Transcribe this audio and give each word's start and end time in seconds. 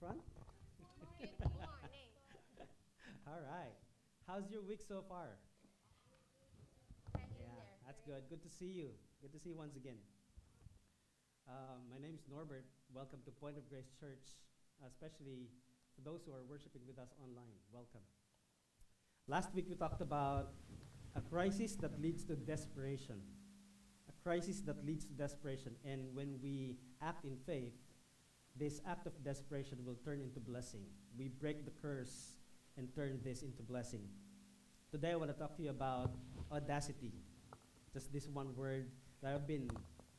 front? 0.00 0.24
All 3.28 3.42
right. 3.44 3.76
How's 4.26 4.50
your 4.50 4.62
week 4.62 4.80
so 4.80 5.04
far? 5.06 5.36
Yeah, 7.14 7.28
there. 7.36 7.76
that's 7.84 8.00
good. 8.00 8.24
Good 8.30 8.42
to 8.42 8.48
see 8.48 8.72
you. 8.80 8.88
Good 9.20 9.32
to 9.34 9.38
see 9.38 9.50
you 9.50 9.56
once 9.56 9.76
again. 9.76 10.00
Um, 11.46 11.84
my 11.92 12.00
name 12.00 12.14
is 12.14 12.24
Norbert. 12.32 12.64
Welcome 12.94 13.18
to 13.26 13.30
Point 13.30 13.58
of 13.58 13.68
Grace 13.68 13.92
Church, 14.00 14.40
especially 14.88 15.50
for 15.94 16.00
those 16.00 16.22
who 16.24 16.32
are 16.32 16.44
worshiping 16.48 16.80
with 16.88 16.98
us 16.98 17.12
online. 17.22 17.60
Welcome. 17.70 18.00
Last 19.28 19.54
week 19.54 19.66
we 19.68 19.74
talked 19.74 20.00
about 20.00 20.52
a 21.14 21.20
crisis 21.20 21.76
that 21.76 22.00
leads 22.00 22.24
to 22.24 22.36
desperation. 22.36 23.20
A 24.08 24.12
crisis 24.22 24.62
that 24.62 24.82
leads 24.86 25.04
to 25.04 25.12
desperation. 25.12 25.76
And 25.84 26.14
when 26.14 26.38
we 26.42 26.78
act 27.02 27.26
in 27.26 27.36
faith, 27.44 27.74
this 28.56 28.80
act 28.86 29.06
of 29.06 29.12
desperation 29.24 29.78
will 29.84 29.96
turn 30.04 30.20
into 30.20 30.40
blessing. 30.40 30.80
We 31.18 31.28
break 31.28 31.64
the 31.64 31.70
curse 31.82 32.36
and 32.76 32.92
turn 32.94 33.20
this 33.24 33.42
into 33.42 33.62
blessing. 33.62 34.02
Today 34.90 35.12
I 35.12 35.16
want 35.16 35.30
to 35.30 35.38
talk 35.38 35.56
to 35.56 35.62
you 35.62 35.70
about 35.70 36.12
audacity. 36.50 37.12
Just 37.92 38.12
this 38.12 38.28
one 38.28 38.54
word 38.56 38.90
that 39.22 39.34
I've 39.34 39.46
been 39.46 39.70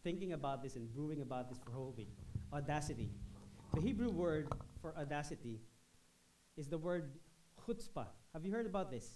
thinking 0.04 0.34
about 0.34 0.64
this 0.64 0.76
and 0.76 0.92
brewing 0.94 1.22
about 1.22 1.50
this 1.50 1.60
for 1.64 1.72
a 1.72 1.74
whole 1.74 1.94
week. 1.98 2.10
Audacity. 2.54 3.10
The 3.74 3.82
Hebrew 3.82 4.10
word 4.10 4.48
for 4.82 4.94
audacity 4.98 5.60
is 6.58 6.68
the 6.68 6.78
word 6.78 7.12
chutzpah. 7.66 8.08
Have 8.34 8.46
you 8.46 8.52
heard 8.52 8.66
about 8.66 8.92
this? 8.92 9.08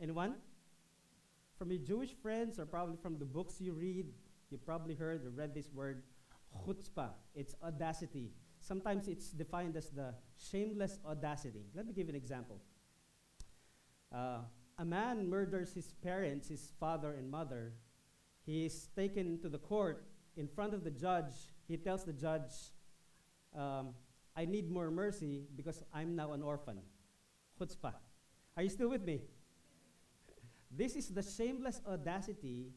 Anyone? 0.00 0.34
From 1.58 1.70
your 1.70 1.80
Jewish 1.80 2.12
friends 2.22 2.58
or 2.58 2.66
probably 2.66 2.96
from 3.02 3.18
the 3.18 3.24
books 3.24 3.60
you 3.60 3.72
read, 3.72 4.06
you 4.50 4.58
probably 4.58 4.94
heard 4.94 5.24
or 5.26 5.30
read 5.30 5.54
this 5.54 5.68
word 5.72 6.02
chutzpah. 6.66 7.10
It's 7.34 7.54
audacity. 7.62 8.32
Sometimes 8.60 9.08
it's 9.08 9.30
defined 9.30 9.76
as 9.76 9.90
the 9.90 10.14
shameless 10.36 10.98
audacity. 11.06 11.64
Let 11.74 11.86
me 11.86 11.92
give 11.92 12.06
you 12.06 12.10
an 12.10 12.16
example. 12.16 12.60
Uh, 14.14 14.38
a 14.78 14.84
man 14.84 15.28
murders 15.28 15.74
his 15.74 15.92
parents, 16.02 16.48
his 16.48 16.72
father 16.78 17.14
and 17.14 17.30
mother. 17.30 17.72
He 18.46 18.64
is 18.64 18.88
taken 18.96 19.38
to 19.40 19.48
the 19.48 19.58
court 19.58 20.06
in 20.36 20.48
front 20.48 20.74
of 20.74 20.84
the 20.84 20.90
judge. 20.90 21.34
He 21.66 21.76
tells 21.76 22.04
the 22.04 22.12
judge, 22.12 22.52
um, 23.56 23.94
I 24.36 24.44
need 24.44 24.70
more 24.70 24.90
mercy 24.90 25.42
because 25.56 25.82
I'm 25.92 26.14
now 26.14 26.32
an 26.32 26.42
orphan. 26.42 26.78
Chutzpah. 27.60 27.94
Are 28.56 28.62
you 28.62 28.68
still 28.68 28.88
with 28.88 29.04
me? 29.04 29.20
This 30.70 30.96
is 30.96 31.08
the 31.08 31.22
shameless 31.22 31.80
audacity 31.86 32.72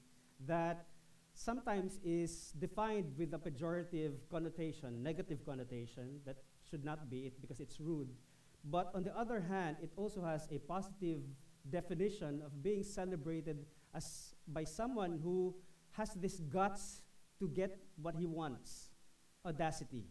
that 0.47 0.87
sometimes 1.33 1.99
is 2.03 2.53
defined 2.59 3.13
with 3.17 3.33
a 3.33 3.37
pejorative 3.37 4.13
connotation, 4.29 5.01
negative 5.03 5.45
connotation, 5.45 6.19
that 6.25 6.37
should 6.69 6.85
not 6.85 7.09
be 7.09 7.27
it 7.27 7.41
because 7.41 7.59
it's 7.59 7.79
rude. 7.79 8.09
But 8.63 8.91
on 8.93 9.03
the 9.03 9.17
other 9.17 9.41
hand, 9.41 9.77
it 9.81 9.91
also 9.95 10.23
has 10.23 10.47
a 10.51 10.59
positive 10.59 11.21
definition 11.69 12.41
of 12.45 12.63
being 12.63 12.83
celebrated 12.83 13.65
as 13.93 14.35
by 14.47 14.63
someone 14.63 15.19
who 15.23 15.55
has 15.91 16.13
this 16.15 16.39
guts 16.39 17.01
to 17.39 17.47
get 17.47 17.79
what 18.01 18.15
he 18.15 18.25
wants. 18.25 18.89
Audacity. 19.45 20.05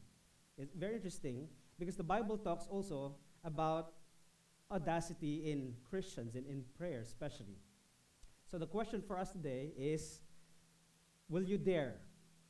It's 0.58 0.74
very 0.74 0.96
interesting 0.96 1.48
because 1.78 1.96
the 1.96 2.04
Bible 2.04 2.36
talks 2.36 2.66
also 2.66 3.14
about 3.44 3.92
audacity 4.70 5.50
in 5.50 5.74
Christians 5.88 6.34
and 6.34 6.46
in 6.46 6.64
prayer 6.76 7.00
especially. 7.00 7.58
So 8.50 8.58
the 8.58 8.66
question 8.66 9.02
for 9.06 9.16
us 9.16 9.30
today 9.30 9.72
is 9.78 10.20
will 11.30 11.44
you 11.44 11.56
dare? 11.56 11.94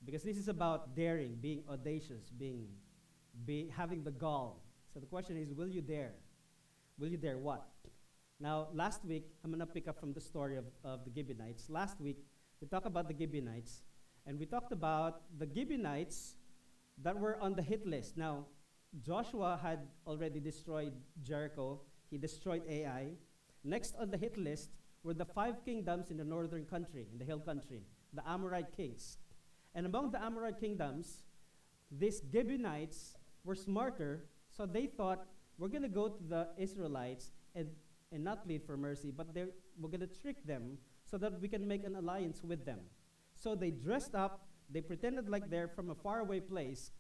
Because 0.05 0.23
this 0.23 0.39
is 0.39 0.49
about 0.49 0.97
daring, 0.97 1.37
being 1.41 1.63
audacious, 1.69 2.31
being 2.37 2.67
be, 3.45 3.71
having 3.77 4.03
the 4.03 4.11
gall. 4.11 4.65
So 4.93 4.99
the 4.99 5.07
question 5.07 5.37
is 5.37 5.53
will 5.53 5.69
you 5.69 5.83
dare? 5.83 6.15
Will 6.99 7.09
you 7.09 7.19
dare 7.19 7.39
what? 7.39 7.67
Now, 8.41 8.69
last 8.73 9.05
week, 9.05 9.27
I'm 9.45 9.51
going 9.51 9.61
to 9.61 9.67
pick 9.67 9.87
up 9.87 10.01
from 10.01 10.15
the 10.15 10.21
story 10.21 10.57
of, 10.57 10.65
of 10.83 11.05
the 11.05 11.11
Gibeonites. 11.15 11.69
Last 11.69 12.01
week, 12.01 12.17
we 12.61 12.67
talked 12.67 12.87
about 12.87 13.07
the 13.07 13.15
Gibeonites, 13.17 13.83
and 14.27 14.39
we 14.39 14.47
talked 14.47 14.73
about 14.73 15.23
the 15.39 15.47
Gibeonites 15.55 16.37
that 17.03 17.19
were 17.19 17.39
on 17.41 17.55
the 17.55 17.63
hit 17.63 17.87
list. 17.87 18.17
Now, 18.17 18.47
Joshua 19.03 19.59
had 19.63 19.81
already 20.07 20.41
destroyed 20.41 20.95
Jericho, 21.23 21.83
he 22.11 22.19
destroyed 22.19 22.63
Ai. 22.69 23.13
Next 23.63 23.95
on 24.01 24.11
the 24.11 24.17
hit 24.17 24.37
list 24.39 24.71
were 25.05 25.15
the 25.15 25.25
five 25.25 25.63
kingdoms 25.65 26.11
in 26.11 26.17
the 26.17 26.25
northern 26.25 26.65
country, 26.65 27.07
in 27.13 27.19
the 27.19 27.25
hill 27.25 27.39
country, 27.39 27.83
the 28.13 28.29
Amorite 28.29 28.77
kings. 28.77 29.19
And 29.75 29.87
among 29.87 30.11
the 30.11 30.23
Amorite 30.23 30.61
kingdoms, 30.61 31.23
these 31.91 32.23
Gibeonites 32.33 33.17
were 33.45 33.55
smarter, 33.55 34.25
so 34.51 34.67
they 34.67 34.87
thought, 34.87 35.27
we're 35.59 35.69
going 35.69 35.83
to 35.83 35.89
go 35.89 36.09
to 36.09 36.23
the 36.25 36.49
Israelites 36.57 37.33
and, 37.55 37.69
and 38.13 38.25
not 38.25 38.45
plead 38.45 38.63
for 38.65 38.77
mercy, 38.77 39.13
but 39.15 39.29
we're 39.35 39.89
going 39.89 40.01
to 40.01 40.07
trick 40.07 40.45
them 40.47 40.79
so 41.05 41.19
that 41.19 41.41
we 41.41 41.49
can 41.49 41.67
make 41.67 41.85
an 41.85 41.97
alliance 41.97 42.43
with 42.43 42.65
them. 42.65 42.81
So 43.35 43.55
they 43.55 43.71
dressed 43.71 44.15
up, 44.15 44.47
they 44.71 44.81
pretended 44.81 45.29
like 45.29 45.51
they're 45.51 45.69
from 45.69 45.91
a 45.91 45.95
faraway 45.95 46.41
place, 46.41 46.93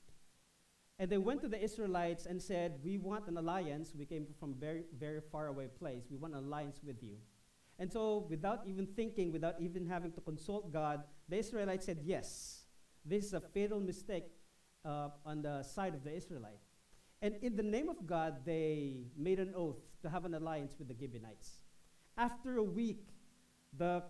and 0.98 1.08
they 1.08 1.16
went 1.16 1.40
to 1.40 1.48
the 1.48 1.62
Israelites 1.62 2.26
and 2.26 2.42
said, 2.42 2.80
We 2.84 2.98
want 2.98 3.26
an 3.26 3.38
alliance. 3.38 3.94
We 3.96 4.04
came 4.04 4.26
from 4.38 4.50
a 4.50 4.54
very, 4.54 4.82
very 4.98 5.22
far 5.32 5.46
away 5.46 5.68
place. 5.78 6.02
We 6.10 6.18
want 6.18 6.34
an 6.34 6.44
alliance 6.44 6.80
with 6.84 7.02
you. 7.02 7.16
And 7.80 7.90
so, 7.90 8.26
without 8.28 8.60
even 8.66 8.86
thinking, 8.86 9.32
without 9.32 9.56
even 9.58 9.86
having 9.86 10.12
to 10.12 10.20
consult 10.20 10.70
God, 10.72 11.02
the 11.28 11.38
Israelites 11.38 11.86
said, 11.86 11.98
Yes. 12.04 12.60
This 13.04 13.24
is 13.24 13.32
a 13.32 13.40
fatal 13.40 13.80
mistake 13.80 14.26
uh, 14.84 15.08
on 15.24 15.40
the 15.40 15.62
side 15.62 15.94
of 15.94 16.04
the 16.04 16.14
Israelite. 16.14 16.60
And 17.22 17.34
in 17.42 17.56
the 17.56 17.62
name 17.62 17.88
of 17.88 18.06
God, 18.06 18.44
they 18.44 19.06
made 19.16 19.40
an 19.40 19.54
oath 19.56 19.80
to 20.02 20.10
have 20.10 20.26
an 20.26 20.34
alliance 20.34 20.76
with 20.78 20.88
the 20.88 20.94
Gibeonites. 20.94 21.62
After 22.18 22.58
a 22.58 22.62
week, 22.62 23.08
the 23.76 24.02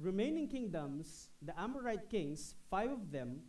remaining 0.00 0.46
kingdoms, 0.48 1.30
the 1.42 1.58
Amorite 1.58 2.08
kings, 2.08 2.54
five 2.70 2.92
of 2.92 3.10
them, 3.10 3.40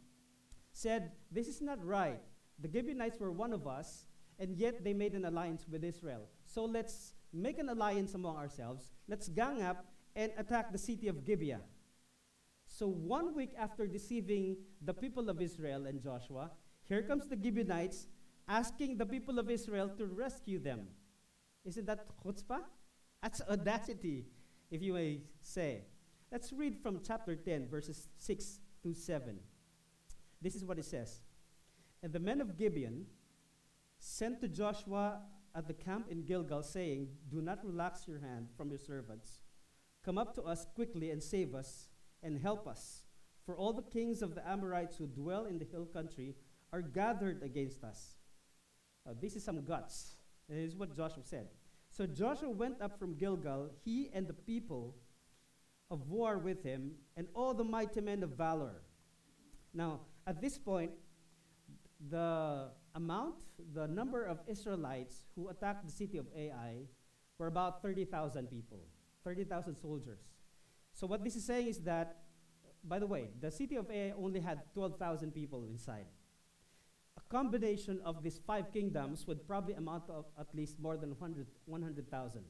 said, 0.72 1.12
This 1.32 1.48
is 1.48 1.62
not 1.62 1.84
right. 1.86 2.22
The 2.60 2.70
Gibeonites 2.72 3.20
were 3.20 3.32
one 3.32 3.54
of 3.54 3.68
us, 3.68 4.06
and 4.40 4.56
yet 4.56 4.84
they 4.84 4.94
made 4.94 5.14
an 5.14 5.26
alliance 5.26 5.66
with 5.70 5.84
Israel. 5.84 6.28
So 6.46 6.66
let's 6.66 7.14
make 7.34 7.60
an 7.60 7.70
alliance 7.70 8.14
among 8.14 8.38
ourselves. 8.38 8.94
Let's 9.08 9.28
gang 9.28 9.62
up 9.62 9.86
and 10.16 10.32
attack 10.38 10.72
the 10.72 10.78
city 10.78 11.08
of 11.08 11.26
Gibeah. 11.26 11.62
So 12.66 12.88
one 12.88 13.36
week 13.36 13.52
after 13.58 13.88
deceiving 13.88 14.58
the 14.84 14.94
people 14.94 15.30
of 15.30 15.42
Israel 15.42 15.86
and 15.86 16.02
Joshua, 16.02 16.52
here 16.84 17.02
comes 17.02 17.28
the 17.28 17.38
Gibeonites 17.42 18.08
asking 18.48 18.98
the 18.98 19.06
people 19.06 19.40
of 19.40 19.50
Israel 19.50 19.90
to 19.98 20.06
rescue 20.06 20.60
them. 20.60 20.88
Isn't 21.66 21.86
that 21.86 22.08
chutzpah? 22.24 22.62
That's 23.22 23.42
audacity, 23.50 24.26
if 24.72 24.82
you 24.82 24.94
may 24.94 25.22
say. 25.42 25.84
Let's 26.32 26.54
read 26.54 26.78
from 26.78 27.02
chapter 27.06 27.36
10, 27.36 27.68
verses 27.68 28.08
6 28.18 28.60
to 28.84 28.94
7. 28.94 29.40
This 30.42 30.56
is 30.56 30.64
what 30.64 30.78
it 30.78 30.86
says. 30.86 31.22
And 32.04 32.14
the 32.14 32.20
men 32.20 32.42
of 32.42 32.58
Gibeon 32.58 33.06
sent 34.00 34.42
to 34.42 34.48
Joshua 34.48 35.22
at 35.58 35.68
the 35.68 35.74
camp 35.74 36.06
in 36.12 36.22
Gilgal, 36.22 36.62
saying, 36.62 37.08
Do 37.30 37.42
not 37.42 37.66
relax 37.66 38.08
your 38.08 38.20
hand 38.20 38.50
from 38.56 38.70
your 38.70 38.78
servants. 38.78 39.40
Come 40.06 40.20
up 40.20 40.36
to 40.36 40.44
us 40.44 40.68
quickly 40.76 41.10
and 41.10 41.22
save 41.22 41.56
us 41.56 41.90
and 42.22 42.38
help 42.38 42.68
us. 42.68 43.02
For 43.44 43.58
all 43.58 43.74
the 43.74 43.82
kings 43.82 44.22
of 44.22 44.36
the 44.36 44.48
Amorites 44.48 44.98
who 44.98 45.08
dwell 45.08 45.46
in 45.46 45.58
the 45.58 45.66
hill 45.66 45.86
country 45.86 46.36
are 46.72 46.84
gathered 46.84 47.42
against 47.42 47.84
us. 47.84 48.18
Now, 49.04 49.14
this 49.20 49.36
is 49.36 49.44
some 49.44 49.64
guts. 49.64 50.18
This 50.48 50.74
is 50.74 50.76
what 50.76 50.96
Joshua 50.96 51.24
said. 51.24 51.48
So 51.90 52.06
Joshua 52.06 52.52
went 52.52 52.80
up 52.80 53.00
from 53.00 53.16
Gilgal, 53.16 53.72
he 53.84 54.10
and 54.14 54.28
the 54.28 54.34
people 54.34 54.96
of 55.90 56.08
war 56.08 56.38
with 56.38 56.62
him, 56.62 56.92
and 57.16 57.28
all 57.34 57.56
the 57.56 57.64
mighty 57.64 58.02
men 58.02 58.22
of 58.22 58.32
valor. 58.32 58.84
Now, 59.74 60.02
at 60.28 60.40
this 60.40 60.58
point, 60.58 60.92
the 62.10 62.70
amount, 62.98 63.36
the 63.74 63.88
number 63.88 64.26
of 64.26 64.40
Israelites 64.48 65.26
who 65.36 65.48
attacked 65.50 65.86
the 65.86 65.92
city 65.92 66.18
of 66.18 66.26
Ai 66.36 66.88
were 67.38 67.48
about 67.48 67.82
30,000 67.82 68.50
people, 68.50 68.80
30,000 69.24 69.76
soldiers. 69.76 70.20
So, 70.94 71.06
what 71.06 71.24
this 71.24 71.36
is 71.36 71.46
saying 71.46 71.68
is 71.68 71.80
that, 71.82 72.18
by 72.84 73.00
the 73.00 73.06
way, 73.06 73.30
the 73.40 73.52
city 73.52 73.76
of 73.76 73.90
Ai 73.92 74.14
only 74.18 74.40
had 74.40 74.62
12,000 74.74 75.32
people 75.32 75.64
inside. 75.64 76.08
A 77.18 77.22
combination 77.30 78.02
of 78.04 78.24
these 78.24 78.40
five 78.46 78.74
kingdoms 78.74 79.28
would 79.28 79.48
probably 79.48 79.76
amount 79.76 80.08
to 80.08 80.26
at 80.40 80.54
least 80.54 80.80
more 80.80 80.98
than 80.98 81.10
100 81.12 81.48
100,000. 81.66 82.44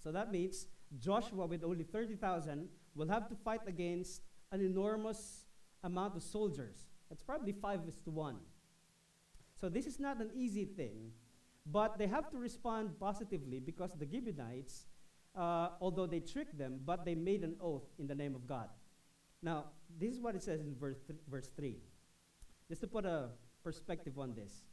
So 0.00 0.12
that 0.12 0.32
means 0.32 0.66
Joshua, 0.98 1.46
with 1.46 1.62
only 1.62 1.84
30,000, 1.84 2.68
will 2.96 3.08
have 3.08 3.28
to 3.28 3.36
fight 3.36 3.60
against 3.66 4.22
an 4.50 4.60
enormous 4.60 5.46
amount 5.84 6.16
of 6.16 6.22
soldiers. 6.22 6.86
That's 7.08 7.22
probably 7.22 7.52
five 7.52 7.80
is 7.86 7.98
to 8.04 8.10
one. 8.10 8.38
So 9.60 9.68
this 9.68 9.86
is 9.86 9.98
not 9.98 10.20
an 10.20 10.30
easy 10.34 10.64
thing, 10.64 11.12
but 11.66 11.98
they 11.98 12.06
have 12.06 12.30
to 12.30 12.38
respond 12.38 12.98
positively 13.00 13.58
because 13.58 13.92
the 13.98 14.06
Gibeonites, 14.10 14.86
uh, 15.36 15.70
although 15.80 16.06
they 16.06 16.20
tricked 16.20 16.56
them, 16.56 16.80
but 16.84 17.04
they 17.04 17.14
made 17.14 17.42
an 17.42 17.56
oath 17.60 17.86
in 17.98 18.06
the 18.06 18.14
name 18.14 18.34
of 18.34 18.46
God. 18.46 18.68
Now, 19.42 19.66
this 19.98 20.14
is 20.14 20.20
what 20.20 20.34
it 20.34 20.42
says 20.42 20.60
in 20.60 20.74
verse, 20.74 20.98
th- 21.06 21.18
verse 21.28 21.50
3. 21.56 21.76
Just 22.68 22.80
to 22.82 22.86
put 22.86 23.04
a 23.04 23.30
perspective 23.62 24.18
on 24.18 24.34
this. 24.34 24.64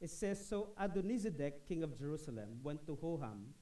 it 0.00 0.10
says, 0.10 0.44
So 0.44 0.70
Adonizedek, 0.80 1.66
king 1.68 1.82
of 1.82 1.96
Jerusalem, 1.96 2.58
went 2.62 2.84
to 2.86 2.96
Hoham, 2.96 3.52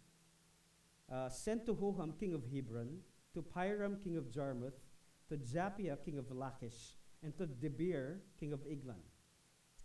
uh, 1.13 1.29
sent 1.29 1.67
to 1.67 1.75
Hoham, 1.75 2.19
king 2.19 2.33
of 2.35 2.43
Hebron, 2.53 2.99
to 3.35 3.43
Piram, 3.43 4.03
king 4.03 4.17
of 4.17 4.31
Jarmuth, 4.31 4.81
to 5.29 5.37
Japhia, 5.37 5.97
king 6.05 6.19
of 6.19 6.31
Lachish, 6.31 6.97
and 7.23 7.37
to 7.37 7.47
Debir, 7.47 8.19
king 8.39 8.53
of 8.53 8.61
Eglon. 8.67 9.03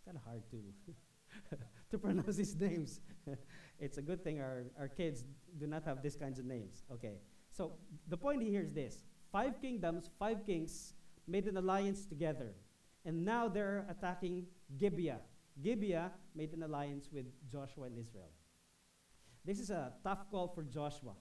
Kind 0.06 0.18
of 0.18 0.24
hard 0.24 0.44
to, 0.52 1.58
to 1.92 1.98
pronounce 1.98 2.36
these 2.36 2.56
names. 2.56 3.00
it's 3.80 3.98
a 3.98 4.02
good 4.02 4.24
thing 4.24 4.40
our, 4.40 4.66
our 4.80 4.88
kids 4.88 5.24
do 5.60 5.66
not 5.66 5.84
have 5.84 6.04
these 6.04 6.16
kinds 6.16 6.38
of 6.38 6.46
names. 6.46 6.84
Okay, 6.92 7.16
so 7.52 7.74
the 8.08 8.18
point 8.18 8.44
here 8.44 8.62
is 8.62 8.72
this 8.72 9.04
five 9.32 9.60
kingdoms, 9.62 10.10
five 10.20 10.46
kings 10.46 10.94
made 11.28 11.48
an 11.48 11.58
alliance 11.58 12.06
together, 12.06 12.54
and 13.04 13.26
now 13.26 13.48
they're 13.48 13.86
attacking 13.90 14.46
Gibeah. 14.78 15.20
Gibeah 15.64 16.12
made 16.36 16.54
an 16.54 16.64
alliance 16.64 17.10
with 17.12 17.26
Joshua 17.52 17.86
and 17.86 17.98
Israel. 17.98 18.30
This 19.44 19.60
is 19.60 19.70
a 19.70 19.94
tough 20.04 20.30
call 20.30 20.48
for 20.48 20.64
Joshua. 20.64 21.14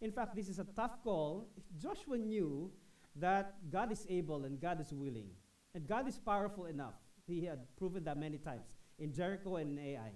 In 0.00 0.10
fact, 0.10 0.34
this 0.34 0.48
is 0.48 0.58
a 0.58 0.64
tough 0.64 1.02
call. 1.02 1.48
Joshua 1.76 2.18
knew 2.18 2.70
that 3.16 3.54
God 3.70 3.92
is 3.92 4.06
able 4.08 4.44
and 4.44 4.60
God 4.60 4.80
is 4.80 4.92
willing, 4.92 5.28
and 5.74 5.86
God 5.86 6.08
is 6.08 6.18
powerful 6.18 6.66
enough. 6.66 6.94
He 7.26 7.44
had 7.44 7.74
proven 7.76 8.04
that 8.04 8.18
many 8.18 8.38
times 8.38 8.76
in 8.98 9.12
Jericho 9.12 9.56
and 9.56 9.78
Ai. 9.78 10.12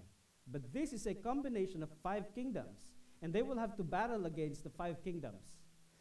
But 0.50 0.72
this 0.72 0.92
is 0.92 1.06
a 1.06 1.14
combination 1.14 1.82
of 1.82 1.90
five 2.02 2.34
kingdoms, 2.34 2.92
and 3.22 3.32
they 3.32 3.42
will 3.42 3.58
have 3.58 3.76
to 3.76 3.82
battle 3.82 4.26
against 4.26 4.64
the 4.64 4.70
five 4.70 5.02
kingdoms. 5.02 5.56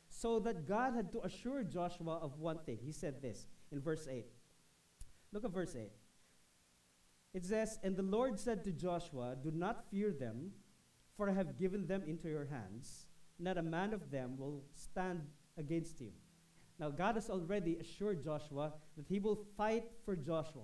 So 0.10 0.40
that 0.40 0.68
God 0.68 0.94
had 0.96 1.12
to 1.12 1.22
assure 1.26 1.64
Joshua 1.64 2.18
of 2.22 2.40
one 2.40 2.60
thing. 2.60 2.80
He 2.82 2.92
said 2.92 3.22
this 3.22 3.48
in 3.72 3.82
verse 3.82 4.08
8. 4.10 4.26
Look 5.34 5.44
at 5.44 5.52
verse 5.52 5.76
8. 5.76 5.92
It 7.34 7.46
says, 7.46 7.78
And 7.84 7.96
the 7.96 8.04
Lord 8.04 8.40
said 8.40 8.64
to 8.64 8.72
Joshua, 8.72 9.36
Do 9.42 9.52
not 9.52 9.90
fear 9.92 10.12
them, 10.12 10.52
for 11.18 11.30
I 11.30 11.34
have 11.34 11.60
given 11.60 11.88
them 11.88 12.04
into 12.08 12.30
your 12.30 12.46
hands. 12.46 13.08
Not 13.38 13.58
a 13.58 13.62
man 13.62 13.94
of 13.94 14.10
them 14.10 14.38
will 14.38 14.64
stand 14.74 15.22
against 15.58 16.00
you. 16.00 16.12
Now, 16.80 16.90
God 16.90 17.16
has 17.16 17.30
already 17.30 17.78
assured 17.78 18.24
Joshua 18.24 18.74
that 18.96 19.08
he 19.08 19.20
will 19.20 19.46
fight 19.58 19.86
for 20.06 20.16
Joshua. 20.16 20.64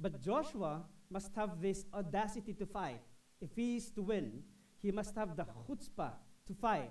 But 0.00 0.22
Joshua 0.22 0.82
must 1.10 1.34
have 1.34 1.60
this 1.60 1.84
audacity 1.92 2.54
to 2.54 2.66
fight. 2.66 3.00
If 3.40 3.50
he 3.54 3.76
is 3.76 3.90
to 3.92 4.02
win, 4.02 4.42
he 4.80 4.90
must 4.90 5.14
have 5.14 5.36
the 5.36 5.44
chutzpah 5.44 6.12
to 6.46 6.54
fight. 6.54 6.90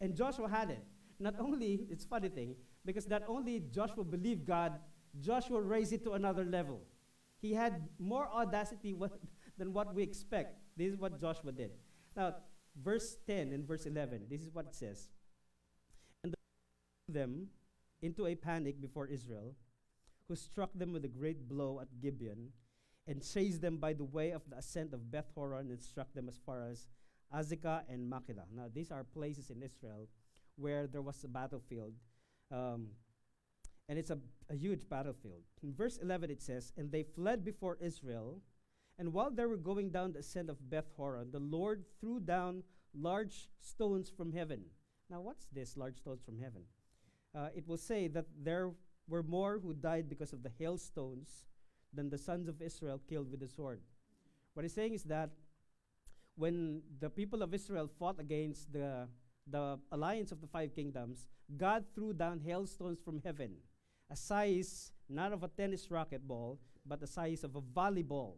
And 0.00 0.14
Joshua 0.14 0.48
had 0.48 0.70
it. 0.70 0.84
Not 1.18 1.34
only, 1.38 1.86
it's 1.90 2.04
funny 2.04 2.28
thing, 2.28 2.54
because 2.84 3.08
not 3.08 3.22
only 3.26 3.62
Joshua 3.70 4.04
believed 4.04 4.46
God, 4.46 4.78
Joshua 5.20 5.60
raised 5.60 5.92
it 5.92 6.04
to 6.04 6.12
another 6.12 6.44
level. 6.44 6.80
He 7.40 7.54
had 7.54 7.88
more 7.98 8.28
audacity 8.28 8.94
what, 9.00 9.12
than 9.58 9.72
what 9.72 9.94
we 9.94 10.02
expect. 10.02 10.58
This 10.76 10.92
is 10.92 10.98
what 10.98 11.20
Joshua 11.20 11.52
did. 11.52 11.70
Now, 12.16 12.36
verse 12.82 13.16
10 13.26 13.52
and 13.52 13.66
verse 13.66 13.86
11, 13.86 14.26
this 14.30 14.42
is 14.42 14.50
what 14.52 14.66
it 14.66 14.74
says. 14.74 15.08
And 16.22 16.34
them 17.08 17.48
into 18.02 18.26
a 18.26 18.34
panic 18.34 18.80
before 18.80 19.06
Israel, 19.06 19.54
who 20.28 20.36
struck 20.36 20.70
them 20.74 20.92
with 20.92 21.04
a 21.04 21.08
great 21.08 21.48
blow 21.48 21.80
at 21.80 22.00
Gibeon, 22.00 22.50
and 23.06 23.22
chased 23.22 23.60
them 23.60 23.76
by 23.76 23.92
the 23.92 24.04
way 24.04 24.30
of 24.30 24.42
the 24.48 24.56
ascent 24.56 24.94
of 24.94 25.10
Beth 25.10 25.30
Horon, 25.34 25.70
and 25.70 25.82
struck 25.82 26.12
them 26.14 26.28
as 26.28 26.38
far 26.44 26.62
as 26.62 26.88
Azekah 27.34 27.82
and 27.88 28.10
Makkedah. 28.10 28.46
Now, 28.54 28.68
these 28.72 28.90
are 28.90 29.04
places 29.04 29.50
in 29.50 29.62
Israel 29.62 30.08
where 30.56 30.86
there 30.86 31.02
was 31.02 31.22
a 31.24 31.28
battlefield. 31.28 31.92
Um, 32.50 32.88
and 33.88 33.98
it's 33.98 34.10
a, 34.10 34.18
a 34.48 34.54
huge 34.54 34.88
battlefield. 34.88 35.42
In 35.62 35.74
verse 35.74 35.98
11, 35.98 36.30
it 36.30 36.40
says, 36.40 36.72
And 36.76 36.90
they 36.90 37.02
fled 37.02 37.44
before 37.44 37.76
Israel. 37.80 38.40
And 38.98 39.12
while 39.12 39.30
they 39.30 39.44
were 39.44 39.56
going 39.56 39.90
down 39.90 40.12
the 40.12 40.20
ascent 40.20 40.48
of 40.48 40.70
Beth 40.70 40.90
Horon, 40.96 41.30
the 41.32 41.40
Lord 41.40 41.84
threw 42.00 42.20
down 42.20 42.62
large 42.94 43.48
stones 43.60 44.08
from 44.08 44.32
heaven. 44.32 44.62
Now, 45.10 45.20
what's 45.20 45.46
this, 45.52 45.76
large 45.76 45.98
stones 45.98 46.22
from 46.24 46.38
heaven? 46.38 46.62
Uh, 47.36 47.48
it 47.54 47.66
will 47.66 47.76
say 47.76 48.06
that 48.08 48.26
there 48.40 48.70
were 49.08 49.22
more 49.22 49.58
who 49.62 49.74
died 49.74 50.08
because 50.08 50.32
of 50.32 50.42
the 50.42 50.50
hailstones 50.58 51.44
than 51.92 52.10
the 52.10 52.18
sons 52.18 52.48
of 52.48 52.60
Israel 52.62 53.00
killed 53.08 53.30
with 53.30 53.40
the 53.40 53.48
sword. 53.48 53.80
What 54.54 54.62
he's 54.64 54.72
saying 54.72 54.94
is 54.94 55.04
that 55.04 55.30
when 56.36 56.82
the 57.00 57.10
people 57.10 57.42
of 57.42 57.54
Israel 57.54 57.88
fought 57.98 58.18
against 58.18 58.72
the, 58.72 59.08
the 59.48 59.78
alliance 59.92 60.32
of 60.32 60.40
the 60.40 60.46
five 60.46 60.74
kingdoms, 60.74 61.28
God 61.56 61.84
threw 61.94 62.12
down 62.12 62.40
hailstones 62.40 62.98
from 63.00 63.20
heaven, 63.24 63.52
a 64.10 64.16
size 64.16 64.92
not 65.08 65.32
of 65.32 65.42
a 65.42 65.48
tennis 65.48 65.90
racket 65.90 66.26
ball, 66.26 66.58
but 66.86 67.00
the 67.00 67.06
size 67.06 67.44
of 67.44 67.56
a 67.56 67.60
volleyball. 67.60 68.34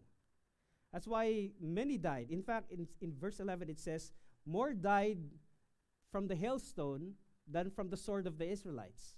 That's 0.93 1.07
why 1.07 1.51
many 1.61 1.99
died. 1.99 2.29
In 2.31 2.43
fact, 2.43 2.73
in, 2.73 2.87
in 3.01 3.13
verse 3.19 3.41
11 3.41 3.69
it 3.69 3.79
says, 3.79 4.13
More 4.45 4.73
died 4.73 5.19
from 6.11 6.27
the 6.27 6.35
hailstone 6.35 7.13
than 7.49 7.71
from 7.71 7.91
the 7.91 7.97
sword 7.97 8.27
of 8.27 8.39
the 8.39 8.49
Israelites. 8.49 9.15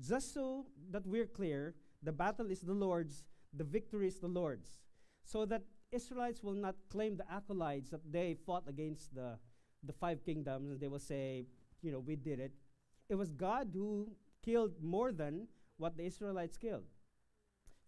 Just 0.00 0.34
so 0.34 0.66
that 0.90 1.06
we're 1.06 1.26
clear, 1.26 1.74
the 2.02 2.12
battle 2.12 2.50
is 2.50 2.60
the 2.60 2.74
Lord's, 2.74 3.24
the 3.52 3.64
victory 3.64 4.08
is 4.08 4.18
the 4.18 4.28
Lord's. 4.28 4.80
So 5.24 5.46
that 5.46 5.62
Israelites 5.92 6.42
will 6.42 6.54
not 6.54 6.74
claim 6.90 7.16
the 7.16 7.24
accolades 7.24 7.90
that 7.90 8.00
they 8.10 8.36
fought 8.46 8.64
against 8.68 9.14
the, 9.14 9.38
the 9.84 9.92
five 9.92 10.24
kingdoms 10.24 10.70
and 10.70 10.80
they 10.80 10.88
will 10.88 10.98
say, 10.98 11.46
you 11.82 11.92
know, 11.92 12.00
we 12.00 12.16
did 12.16 12.40
it. 12.40 12.52
It 13.08 13.14
was 13.14 13.30
God 13.30 13.68
who 13.72 14.10
killed 14.44 14.82
more 14.82 15.12
than 15.12 15.46
what 15.76 15.96
the 15.96 16.04
Israelites 16.04 16.56
killed 16.56 16.84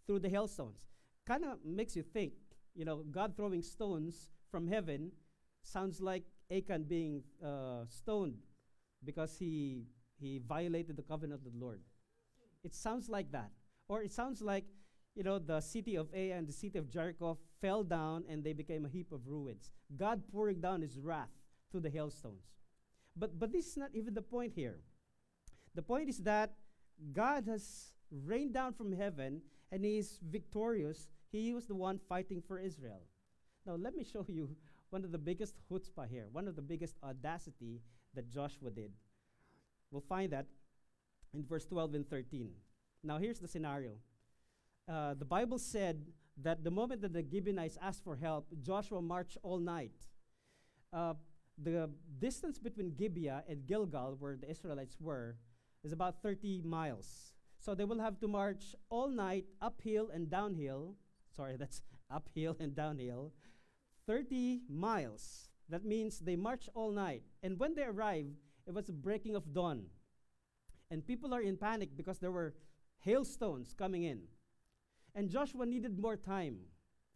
through 0.07 0.21
the 0.21 0.29
hailstones. 0.29 0.87
Kind 1.27 1.45
of 1.45 1.59
makes 1.65 1.97
you 1.97 2.03
think, 2.03 2.33
you 2.75 2.85
know, 2.85 3.03
God 3.11 3.37
throwing 3.37 3.63
stones 3.63 4.29
from 4.51 4.69
heaven 4.69 5.11
sounds 5.63 6.01
like 6.01 6.23
Achan 6.51 6.85
being 6.85 7.23
uh, 7.45 7.85
stoned 7.89 8.39
because 9.05 9.37
he, 9.37 9.83
he 10.21 10.41
violated 10.47 10.97
the 10.97 11.03
covenant 11.03 11.41
of 11.45 11.53
the 11.53 11.59
Lord. 11.59 11.81
It 12.67 12.75
sounds 12.75 13.09
like 13.09 13.31
that. 13.31 13.53
Or 13.87 14.03
it 14.03 14.13
sounds 14.13 14.43
like, 14.43 14.65
you 15.15 15.23
know, 15.23 15.39
the 15.39 15.61
city 15.61 15.95
of 15.95 16.09
Ai 16.13 16.37
and 16.37 16.49
the 16.49 16.53
city 16.53 16.79
of 16.79 16.91
Jericho 16.91 17.39
fell 17.61 17.85
down 17.85 18.25
and 18.29 18.43
they 18.43 18.53
became 18.53 18.85
a 18.85 18.89
heap 18.89 19.13
of 19.13 19.29
ruins. 19.29 19.71
God 19.97 20.21
pouring 20.33 20.61
down 20.61 20.83
his 20.83 20.99
wrath 20.99 21.31
through 21.71 21.83
the 21.83 21.91
hailstones. 21.91 22.43
But, 23.17 23.39
but 23.39 23.53
this 23.53 23.69
is 23.69 23.77
not 23.77 23.91
even 23.95 24.15
the 24.15 24.21
point 24.21 24.53
here. 24.53 24.81
The 25.77 25.83
point 25.83 26.09
is 26.09 26.19
that 26.25 26.55
God 27.13 27.47
has 27.47 27.93
rained 28.11 28.55
down 28.55 28.75
from 28.75 28.91
heaven 28.93 29.43
and 29.71 29.85
he 29.85 29.99
is 29.99 30.19
victorious. 30.29 31.09
He 31.31 31.55
was 31.55 31.67
the 31.67 31.77
one 31.77 32.01
fighting 32.09 32.43
for 32.49 32.59
Israel. 32.59 33.03
Now, 33.65 33.77
let 33.77 33.95
me 33.95 34.03
show 34.03 34.27
you 34.29 34.57
one 34.91 35.05
of 35.05 35.13
the 35.13 35.19
biggest 35.19 35.55
chutzpah 35.71 36.09
here, 36.11 36.27
one 36.33 36.49
of 36.49 36.57
the 36.57 36.63
biggest 36.63 36.97
audacity 37.05 37.81
that 38.15 38.29
Joshua 38.29 38.71
did. 38.71 38.91
We'll 39.93 40.03
find 40.09 40.33
that 40.33 40.47
in 41.35 41.45
verse 41.45 41.65
12 41.65 41.95
and 41.95 42.09
13. 42.09 42.51
Now, 43.03 43.19
here's 43.19 43.39
the 43.39 43.49
scenario. 43.49 43.93
Uh, 44.89 45.15
the 45.15 45.25
Bible 45.25 45.59
said 45.59 46.07
that 46.43 46.65
the 46.65 46.71
moment 46.71 47.03
that 47.03 47.13
the 47.13 47.25
Gibeonites 47.29 47.79
asked 47.81 48.05
for 48.05 48.17
help, 48.17 48.47
Joshua 48.63 49.01
marched 49.01 49.39
all 49.43 49.59
night. 49.59 49.93
Uh, 50.93 51.15
the 51.63 51.91
distance 52.19 52.59
between 52.59 52.95
Gibeah 52.95 53.43
and 53.49 53.67
Gilgal, 53.67 54.17
where 54.19 54.37
the 54.37 54.51
Israelites 54.51 54.97
were, 55.01 55.37
is 55.83 55.93
about 55.93 56.23
30 56.23 56.63
miles. 56.65 57.33
So 57.59 57.75
they 57.75 57.85
will 57.85 58.01
have 58.01 58.21
to 58.21 58.29
march 58.29 58.75
all 58.91 59.09
night 59.09 59.47
uphill 59.61 60.11
and 60.13 60.31
downhill. 60.31 60.95
Sorry, 61.35 61.57
that's 61.59 61.83
uphill 62.11 62.57
and 62.61 62.75
downhill. 62.75 63.33
30 64.07 64.61
miles. 64.69 65.49
That 65.69 65.85
means 65.85 66.21
they 66.21 66.37
march 66.37 66.69
all 66.75 66.93
night. 66.93 67.23
And 67.43 67.59
when 67.59 67.75
they 67.75 67.83
arrived, 67.83 68.37
it 68.67 68.75
was 68.75 68.87
the 68.87 68.93
breaking 68.93 69.35
of 69.35 69.53
dawn. 69.53 69.87
And 70.91 71.07
people 71.07 71.35
are 71.35 71.41
in 71.41 71.57
panic 71.57 71.91
because 71.97 72.19
there 72.19 72.31
were 72.31 72.55
hailstones 72.99 73.75
coming 73.75 74.05
in. 74.05 74.21
And 75.15 75.31
Joshua 75.31 75.67
needed 75.67 75.99
more 75.99 76.17
time. 76.17 76.59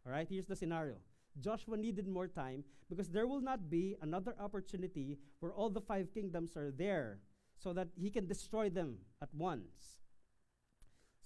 All 0.06 0.12
right, 0.12 0.26
here's 0.28 0.46
the 0.46 0.56
scenario. 0.56 0.96
Joshua 1.38 1.76
needed 1.76 2.08
more 2.08 2.26
time 2.26 2.64
because 2.88 3.08
there 3.08 3.26
will 3.26 3.40
not 3.40 3.70
be 3.70 3.96
another 4.02 4.34
opportunity 4.40 5.18
where 5.38 5.52
all 5.52 5.70
the 5.70 5.80
five 5.80 6.12
kingdoms 6.12 6.56
are 6.56 6.72
there 6.72 7.18
so 7.56 7.72
that 7.72 7.88
he 7.96 8.10
can 8.10 8.26
destroy 8.26 8.68
them 8.70 8.96
at 9.22 9.28
once. 9.32 9.98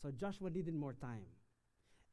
So 0.02 0.10
Joshua 0.10 0.50
needed 0.50 0.74
more 0.74 0.92
time. 0.92 1.26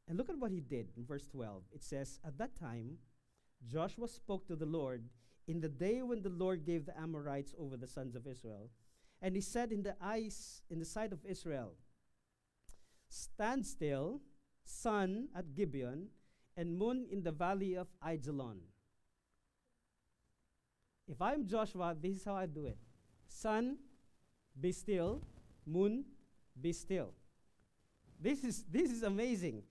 And 0.07 0.17
look 0.17 0.29
at 0.29 0.37
what 0.37 0.51
he 0.51 0.61
did 0.61 0.89
in 0.95 1.05
verse 1.05 1.27
12. 1.27 1.63
It 1.73 1.83
says, 1.83 2.19
At 2.25 2.37
that 2.37 2.57
time, 2.57 2.97
Joshua 3.67 4.07
spoke 4.07 4.47
to 4.47 4.55
the 4.55 4.65
Lord 4.65 5.03
in 5.47 5.59
the 5.59 5.69
day 5.69 6.01
when 6.01 6.21
the 6.21 6.29
Lord 6.29 6.65
gave 6.65 6.85
the 6.85 6.97
Amorites 6.97 7.53
over 7.59 7.77
the 7.77 7.87
sons 7.87 8.15
of 8.15 8.27
Israel. 8.27 8.69
And 9.21 9.35
he 9.35 9.41
said 9.41 9.71
in 9.71 9.83
the 9.83 9.95
eyes, 10.01 10.63
in 10.69 10.79
the 10.79 10.85
sight 10.85 11.13
of 11.13 11.19
Israel, 11.25 11.73
Stand 13.09 13.65
still, 13.65 14.21
sun 14.63 15.27
at 15.35 15.53
Gibeon, 15.53 16.07
and 16.57 16.77
moon 16.77 17.07
in 17.11 17.23
the 17.23 17.31
valley 17.31 17.75
of 17.75 17.87
Aijalon. 18.05 18.59
If 21.07 21.21
I'm 21.21 21.45
Joshua, 21.45 21.95
this 21.99 22.17
is 22.17 22.25
how 22.25 22.35
I 22.35 22.45
do 22.45 22.65
it. 22.65 22.77
Sun, 23.27 23.77
be 24.59 24.71
still. 24.71 25.21
Moon, 25.65 26.05
be 26.59 26.73
still. 26.73 27.13
This 28.19 28.43
is, 28.43 28.63
this 28.71 28.89
is 28.91 29.03
amazing. 29.03 29.63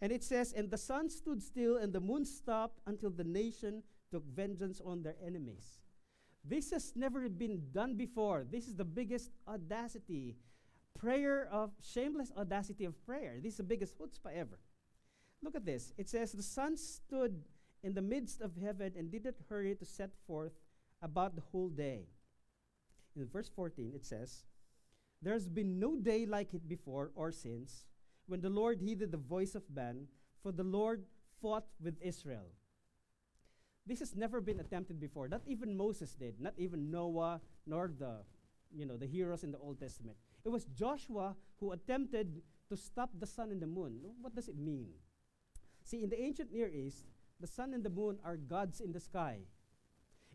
And 0.00 0.12
it 0.12 0.24
says, 0.24 0.52
And 0.52 0.70
the 0.70 0.78
sun 0.78 1.10
stood 1.10 1.42
still, 1.42 1.76
and 1.76 1.92
the 1.92 2.00
moon 2.00 2.24
stopped 2.24 2.80
until 2.86 3.10
the 3.10 3.24
nation 3.24 3.82
took 4.10 4.24
vengeance 4.24 4.80
on 4.84 5.02
their 5.02 5.16
enemies. 5.24 5.80
This 6.48 6.70
has 6.70 6.92
never 6.94 7.28
been 7.28 7.62
done 7.72 7.96
before. 7.96 8.46
This 8.48 8.68
is 8.68 8.74
the 8.74 8.84
biggest 8.84 9.30
audacity, 9.48 10.36
prayer 10.98 11.48
of 11.50 11.70
shameless 11.82 12.32
audacity 12.36 12.84
of 12.84 12.94
prayer. 13.04 13.38
This 13.42 13.54
is 13.54 13.58
the 13.58 13.64
biggest 13.64 13.98
chutzpah 13.98 14.34
ever. 14.34 14.58
Look 15.42 15.56
at 15.56 15.66
this. 15.66 15.92
It 15.98 16.08
says, 16.08 16.32
The 16.32 16.42
sun 16.42 16.76
stood 16.76 17.42
in 17.82 17.94
the 17.94 18.02
midst 18.02 18.40
of 18.40 18.52
heaven 18.56 18.92
and 18.96 19.10
did 19.10 19.24
not 19.24 19.34
hurry 19.48 19.74
to 19.74 19.84
set 19.84 20.10
forth 20.26 20.52
about 21.02 21.34
the 21.34 21.42
whole 21.52 21.68
day. 21.68 22.06
In 23.16 23.26
verse 23.26 23.48
14, 23.48 23.92
it 23.94 24.04
says, 24.04 24.44
There's 25.22 25.48
been 25.48 25.80
no 25.80 25.96
day 25.96 26.26
like 26.26 26.54
it 26.54 26.68
before 26.68 27.10
or 27.14 27.32
since 27.32 27.86
when 28.26 28.40
the 28.40 28.50
Lord 28.50 28.80
heeded 28.80 29.10
the 29.12 29.18
voice 29.18 29.54
of 29.54 29.62
man, 29.74 30.06
for 30.42 30.52
the 30.52 30.64
Lord 30.64 31.04
fought 31.40 31.66
with 31.82 31.96
Israel. 32.00 32.46
This 33.86 34.00
has 34.00 34.16
never 34.16 34.40
been 34.40 34.58
attempted 34.58 34.98
before. 35.00 35.28
Not 35.28 35.42
even 35.46 35.76
Moses 35.76 36.12
did, 36.14 36.40
not 36.40 36.54
even 36.58 36.90
Noah, 36.90 37.40
nor 37.66 37.92
the, 37.96 38.16
you 38.74 38.84
know, 38.84 38.96
the 38.96 39.06
heroes 39.06 39.44
in 39.44 39.52
the 39.52 39.58
Old 39.58 39.78
Testament. 39.78 40.16
It 40.44 40.48
was 40.48 40.64
Joshua 40.64 41.36
who 41.60 41.72
attempted 41.72 42.42
to 42.68 42.76
stop 42.76 43.10
the 43.18 43.26
sun 43.26 43.50
and 43.52 43.62
the 43.62 43.66
moon. 43.66 44.00
What 44.20 44.34
does 44.34 44.48
it 44.48 44.58
mean? 44.58 44.88
See, 45.84 46.02
in 46.02 46.10
the 46.10 46.20
ancient 46.20 46.52
Near 46.52 46.68
East, 46.68 47.04
the 47.38 47.46
sun 47.46 47.74
and 47.74 47.84
the 47.84 47.90
moon 47.90 48.18
are 48.24 48.36
gods 48.36 48.80
in 48.80 48.92
the 48.92 49.00
sky. 49.00 49.38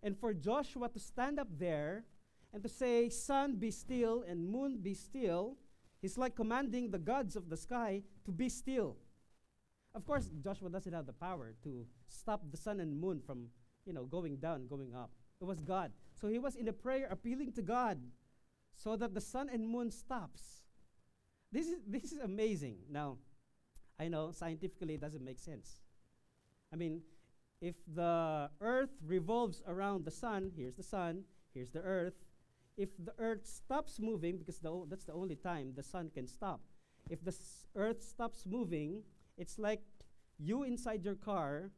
And 0.02 0.18
for 0.18 0.34
Joshua 0.34 0.88
to 0.90 1.00
stand 1.00 1.40
up 1.40 1.48
there 1.60 2.06
and 2.54 2.64
to 2.64 2.70
say, 2.70 3.10
Sun, 3.10 3.56
be 3.56 3.72
still, 3.72 4.24
and 4.28 4.48
moon, 4.48 4.80
be 4.82 4.94
still, 4.94 5.58
he's 6.02 6.18
like 6.18 6.36
commanding 6.36 6.90
the 6.90 7.00
gods 7.00 7.36
of 7.36 7.50
the 7.50 7.58
sky 7.58 8.04
to 8.26 8.32
be 8.32 8.50
still. 8.50 8.96
Of 9.94 10.06
course, 10.06 10.30
Joshua 10.44 10.70
doesn't 10.70 10.94
have 10.94 11.06
the 11.06 11.14
power 11.14 11.54
to 11.64 11.86
stop 12.08 12.42
the 12.50 12.58
sun 12.58 12.80
and 12.80 13.00
moon 13.00 13.20
from, 13.20 13.48
you 13.86 13.94
know, 13.94 14.06
going 14.06 14.38
down, 14.38 14.68
going 14.68 14.94
up. 14.96 15.12
It 15.42 15.46
was 15.46 15.60
God. 15.60 15.92
So 16.16 16.28
he 16.28 16.40
was 16.40 16.56
in 16.56 16.68
a 16.68 16.74
prayer 16.74 17.08
appealing 17.12 17.52
to 17.54 17.62
God 17.62 18.00
so 18.78 18.96
that 18.96 19.14
the 19.14 19.22
sun 19.22 19.50
and 19.52 19.68
moon 19.68 19.92
stops. 19.92 20.62
This 21.52 21.68
is, 21.68 21.80
this 21.86 22.12
is 22.14 22.20
amazing. 22.20 22.78
Now, 22.90 23.18
I 24.00 24.08
know 24.08 24.32
scientifically 24.32 24.94
it 24.94 25.02
doesn't 25.02 25.24
make 25.24 25.40
sense. 25.40 25.82
I 26.72 26.78
mean, 26.78 27.02
if 27.60 27.76
the 27.94 28.50
earth 28.62 28.92
revolves 29.06 29.62
around 29.68 30.06
the 30.06 30.12
sun, 30.12 30.52
here's 30.56 30.76
the 30.76 30.84
sun, 30.84 31.24
here's 31.54 31.70
the 31.70 31.82
earth. 31.82 32.14
If 32.78 32.90
the 33.04 33.14
earth 33.20 33.46
stops 33.46 34.00
moving, 34.00 34.38
because 34.38 34.60
the 34.60 34.70
o- 34.70 34.88
that's 34.90 35.04
the 35.04 35.14
only 35.14 35.36
time 35.36 35.74
the 35.76 35.84
sun 35.84 36.10
can 36.14 36.28
stop, 36.28 36.62
if 37.10 37.24
the 37.24 37.32
s- 37.32 37.68
earth 37.76 38.02
stops 38.02 38.46
moving, 38.46 39.04
it's 39.42 39.58
like 39.58 39.82
you 40.38 40.62
inside 40.62 41.04
your 41.04 41.16
car 41.16 41.72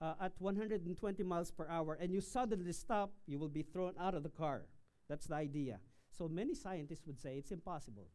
uh, 0.00 0.14
at 0.20 0.32
120 0.38 1.22
miles 1.22 1.52
per 1.52 1.64
hour 1.68 1.96
and 2.00 2.12
you 2.12 2.20
suddenly 2.20 2.72
stop, 2.72 3.12
you 3.24 3.38
will 3.38 3.48
be 3.48 3.62
thrown 3.62 3.92
out 4.00 4.14
of 4.14 4.24
the 4.24 4.28
car. 4.28 4.62
That's 5.08 5.26
the 5.26 5.36
idea. 5.36 5.78
So 6.10 6.26
many 6.28 6.54
scientists 6.54 7.06
would 7.06 7.20
say 7.20 7.36
it's 7.36 7.52
impossible. 7.52 8.08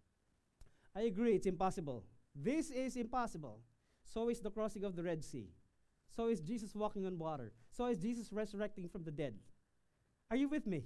I 0.94 1.04
agree, 1.04 1.36
it's 1.36 1.48
impossible. 1.48 2.04
This 2.36 2.72
is 2.72 2.98
impossible. 2.98 3.62
So 4.04 4.30
is 4.30 4.42
the 4.42 4.52
crossing 4.52 4.84
of 4.84 4.98
the 4.98 5.04
Red 5.04 5.24
Sea. 5.24 5.48
So 6.14 6.28
is 6.28 6.42
Jesus 6.42 6.76
walking 6.76 7.06
on 7.06 7.18
water. 7.18 7.54
So 7.72 7.86
is 7.86 8.00
Jesus 8.00 8.34
resurrecting 8.34 8.90
from 8.90 9.06
the 9.06 9.12
dead. 9.12 9.36
Are 10.30 10.38
you 10.38 10.50
with 10.50 10.68
me? 10.68 10.84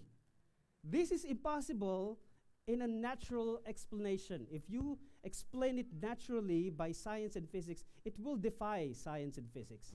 This 0.83 1.11
is 1.11 1.25
impossible 1.25 2.19
in 2.67 2.83
a 2.83 2.87
natural 2.87 3.59
explanation. 3.65 4.45
If 4.51 4.69
you 4.69 4.99
explain 5.27 5.77
it 5.77 5.87
naturally 6.01 6.69
by 6.69 6.91
science 6.91 7.35
and 7.35 7.47
physics, 7.47 7.83
it 8.05 8.15
will 8.17 8.37
defy 8.37 8.91
science 8.93 9.37
and 9.37 9.47
physics. 9.53 9.93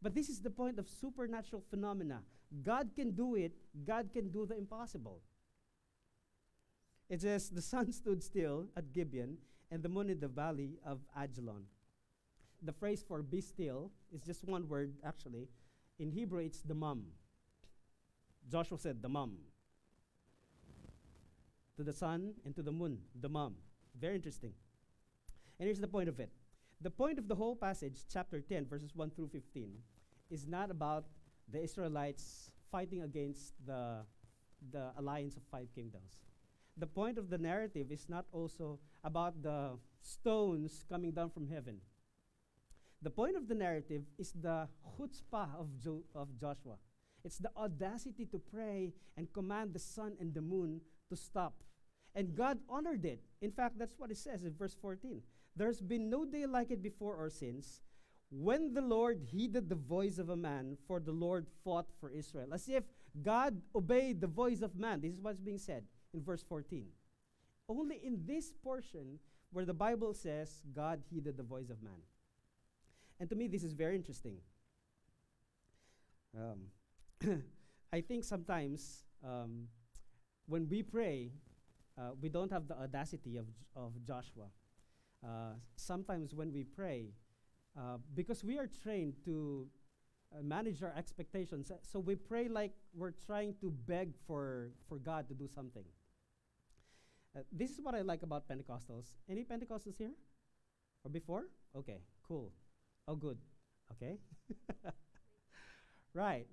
But 0.00 0.14
this 0.14 0.28
is 0.28 0.40
the 0.40 0.50
point 0.50 0.78
of 0.78 0.88
supernatural 0.88 1.62
phenomena. 1.70 2.20
God 2.62 2.90
can 2.94 3.10
do 3.10 3.34
it, 3.34 3.52
God 3.84 4.10
can 4.12 4.28
do 4.28 4.46
the 4.46 4.56
impossible. 4.56 5.20
It 7.08 7.22
says, 7.22 7.48
The 7.48 7.62
sun 7.62 7.92
stood 8.00 8.22
still 8.22 8.66
at 8.76 8.92
Gibeon, 8.92 9.38
and 9.70 9.82
the 9.82 9.88
moon 9.88 10.10
in 10.10 10.20
the 10.20 10.28
valley 10.28 10.78
of 10.86 11.00
Ajalon. 11.18 11.64
The 12.62 12.72
phrase 12.72 13.04
for 13.06 13.22
be 13.22 13.40
still 13.40 13.90
is 14.14 14.22
just 14.22 14.44
one 14.44 14.68
word, 14.68 14.94
actually. 15.04 15.48
In 15.98 16.10
Hebrew, 16.10 16.40
it's 16.40 16.62
the 16.62 16.74
mum. 16.74 17.04
Joshua 18.50 18.78
said, 18.78 19.02
the 19.02 19.08
mum. 19.08 19.38
To 21.76 21.84
the 21.84 21.92
sun 21.92 22.34
and 22.44 22.54
to 22.56 22.62
the 22.62 22.72
moon, 22.72 22.98
the 23.20 23.28
mum. 23.28 23.54
Very 24.00 24.16
interesting. 24.16 24.52
And 25.58 25.66
here's 25.66 25.80
the 25.80 25.88
point 25.88 26.08
of 26.08 26.20
it. 26.20 26.30
The 26.80 26.90
point 26.90 27.18
of 27.18 27.26
the 27.26 27.34
whole 27.34 27.56
passage, 27.56 28.04
chapter 28.12 28.40
10, 28.40 28.66
verses 28.66 28.94
1 28.94 29.10
through 29.10 29.28
15, 29.28 29.72
is 30.30 30.46
not 30.46 30.70
about 30.70 31.06
the 31.50 31.60
Israelites 31.62 32.50
fighting 32.70 33.02
against 33.02 33.54
the, 33.66 34.04
the 34.70 34.90
alliance 34.96 35.36
of 35.36 35.42
five 35.50 35.66
kingdoms. 35.74 36.20
The 36.76 36.86
point 36.86 37.18
of 37.18 37.30
the 37.30 37.38
narrative 37.38 37.90
is 37.90 38.08
not 38.08 38.26
also 38.30 38.78
about 39.02 39.42
the 39.42 39.78
stones 40.00 40.84
coming 40.88 41.10
down 41.10 41.30
from 41.30 41.48
heaven. 41.48 41.78
The 43.02 43.10
point 43.10 43.36
of 43.36 43.48
the 43.48 43.54
narrative 43.54 44.02
is 44.16 44.32
the 44.32 44.68
chutzpah 44.96 45.48
of, 45.58 45.66
jo- 45.80 46.04
of 46.14 46.28
Joshua. 46.38 46.76
It's 47.24 47.38
the 47.38 47.50
audacity 47.56 48.26
to 48.26 48.38
pray 48.38 48.92
and 49.16 49.32
command 49.32 49.72
the 49.72 49.78
sun 49.80 50.12
and 50.20 50.32
the 50.32 50.40
moon 50.40 50.80
to 51.10 51.16
stop. 51.16 51.54
And 52.18 52.34
God 52.34 52.58
honored 52.68 53.04
it. 53.04 53.20
In 53.42 53.52
fact, 53.52 53.78
that's 53.78 53.96
what 53.96 54.10
it 54.10 54.16
says 54.16 54.42
in 54.42 54.52
verse 54.52 54.74
14. 54.82 55.22
There's 55.54 55.80
been 55.80 56.10
no 56.10 56.24
day 56.24 56.46
like 56.46 56.72
it 56.72 56.82
before 56.82 57.14
or 57.14 57.30
since 57.30 57.80
when 58.32 58.74
the 58.74 58.80
Lord 58.80 59.20
heeded 59.22 59.68
the 59.68 59.76
voice 59.76 60.18
of 60.18 60.28
a 60.28 60.36
man, 60.36 60.76
for 60.88 60.98
the 60.98 61.12
Lord 61.12 61.46
fought 61.62 61.86
for 62.00 62.10
Israel. 62.10 62.48
As 62.52 62.68
if 62.68 62.82
God 63.22 63.62
obeyed 63.72 64.20
the 64.20 64.26
voice 64.26 64.62
of 64.62 64.74
man. 64.74 65.00
This 65.00 65.12
is 65.12 65.20
what's 65.20 65.38
being 65.38 65.58
said 65.58 65.84
in 66.12 66.20
verse 66.20 66.42
14. 66.42 66.86
Only 67.68 68.00
in 68.04 68.18
this 68.26 68.52
portion 68.64 69.20
where 69.52 69.64
the 69.64 69.72
Bible 69.72 70.12
says 70.12 70.62
God 70.74 71.00
heeded 71.08 71.36
the 71.36 71.44
voice 71.44 71.70
of 71.70 71.80
man. 71.84 72.02
And 73.20 73.30
to 73.30 73.36
me, 73.36 73.46
this 73.46 73.62
is 73.62 73.74
very 73.74 73.94
interesting. 73.94 74.38
Um, 76.36 77.42
I 77.92 78.00
think 78.00 78.24
sometimes 78.24 79.04
um, 79.24 79.68
when 80.48 80.68
we 80.68 80.82
pray, 80.82 81.30
uh, 81.98 82.10
we 82.20 82.28
don't 82.28 82.52
have 82.52 82.68
the 82.68 82.76
audacity 82.76 83.36
of, 83.36 83.46
of 83.74 83.92
Joshua. 84.06 84.46
Uh, 85.24 85.54
sometimes 85.76 86.34
when 86.34 86.52
we 86.52 86.62
pray, 86.62 87.08
uh, 87.76 87.98
because 88.14 88.44
we 88.44 88.58
are 88.58 88.68
trained 88.82 89.14
to 89.24 89.66
uh, 90.32 90.42
manage 90.42 90.82
our 90.82 90.94
expectations, 90.96 91.70
uh, 91.70 91.74
so 91.82 91.98
we 91.98 92.14
pray 92.14 92.48
like 92.48 92.72
we're 92.94 93.14
trying 93.26 93.54
to 93.60 93.72
beg 93.86 94.14
for, 94.26 94.70
for 94.88 94.98
God 94.98 95.28
to 95.28 95.34
do 95.34 95.48
something. 95.48 95.84
Uh, 97.36 97.40
this 97.52 97.70
is 97.70 97.80
what 97.80 97.94
I 97.94 98.02
like 98.02 98.22
about 98.22 98.48
Pentecostals. 98.48 99.16
Any 99.28 99.44
Pentecostals 99.44 99.96
here? 99.98 100.12
Or 101.04 101.10
before? 101.10 101.46
Okay, 101.76 101.98
cool. 102.26 102.52
Oh, 103.06 103.14
good. 103.14 103.38
Okay. 103.92 104.18
right. 106.14 106.46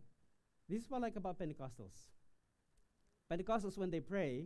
This 0.68 0.84
is 0.84 0.90
what 0.90 0.98
I 0.98 1.02
like 1.02 1.16
about 1.16 1.40
Pentecostals. 1.40 2.10
Pentecostals, 3.32 3.78
when 3.78 3.90
they 3.90 4.00
pray, 4.00 4.46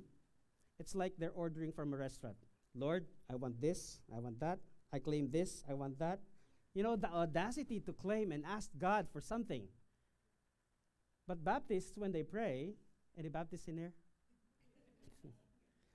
it's 0.80 0.96
like 0.96 1.14
they're 1.18 1.36
ordering 1.36 1.72
from 1.72 1.94
a 1.94 1.98
restaurant. 1.98 2.38
Lord, 2.76 3.06
I 3.30 3.36
want 3.36 3.62
this, 3.62 4.00
I 4.16 4.20
want 4.20 4.40
that, 4.40 4.60
I 4.94 5.00
claim 5.00 5.30
this, 5.32 5.64
I 5.70 5.74
want 5.74 6.00
that. 6.00 6.20
You 6.74 6.84
know, 6.84 6.96
the 6.96 7.12
audacity 7.12 7.80
to 7.82 7.94
claim 7.94 8.32
and 8.32 8.46
ask 8.46 8.70
God 8.78 9.08
for 9.12 9.20
something. 9.20 9.64
But 11.28 11.44
Baptists, 11.44 11.98
when 11.98 12.12
they 12.12 12.24
pray, 12.24 12.74
any 13.18 13.30
Baptists 13.30 13.68
in 13.68 13.78
here? 13.78 13.94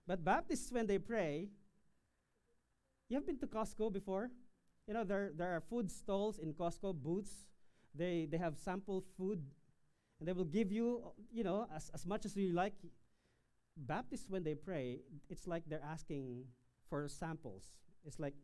but 0.06 0.24
Baptists, 0.24 0.70
when 0.70 0.86
they 0.86 0.98
pray, 0.98 1.48
you 3.08 3.16
have 3.16 3.26
been 3.26 3.38
to 3.38 3.46
Costco 3.46 3.92
before? 3.92 4.30
You 4.86 4.94
know, 4.94 5.04
there, 5.04 5.30
there 5.34 5.52
are 5.52 5.60
food 5.60 5.90
stalls 5.90 6.38
in 6.38 6.52
Costco, 6.52 6.94
booths. 6.94 7.46
They, 7.94 8.28
they 8.30 8.36
have 8.36 8.56
sample 8.58 9.04
food, 9.16 9.40
and 10.18 10.28
they 10.28 10.32
will 10.32 10.44
give 10.44 10.72
you, 10.72 11.12
you 11.32 11.44
know, 11.44 11.66
as, 11.74 11.90
as 11.94 12.06
much 12.06 12.24
as 12.24 12.36
you 12.36 12.52
like. 12.52 12.74
Baptists, 13.76 14.26
when 14.28 14.44
they 14.44 14.54
pray, 14.54 15.00
it's 15.28 15.46
like 15.46 15.64
they're 15.66 15.84
asking 15.84 16.44
for 16.88 17.08
samples. 17.08 17.64
It's 18.04 18.20
like, 18.20 18.34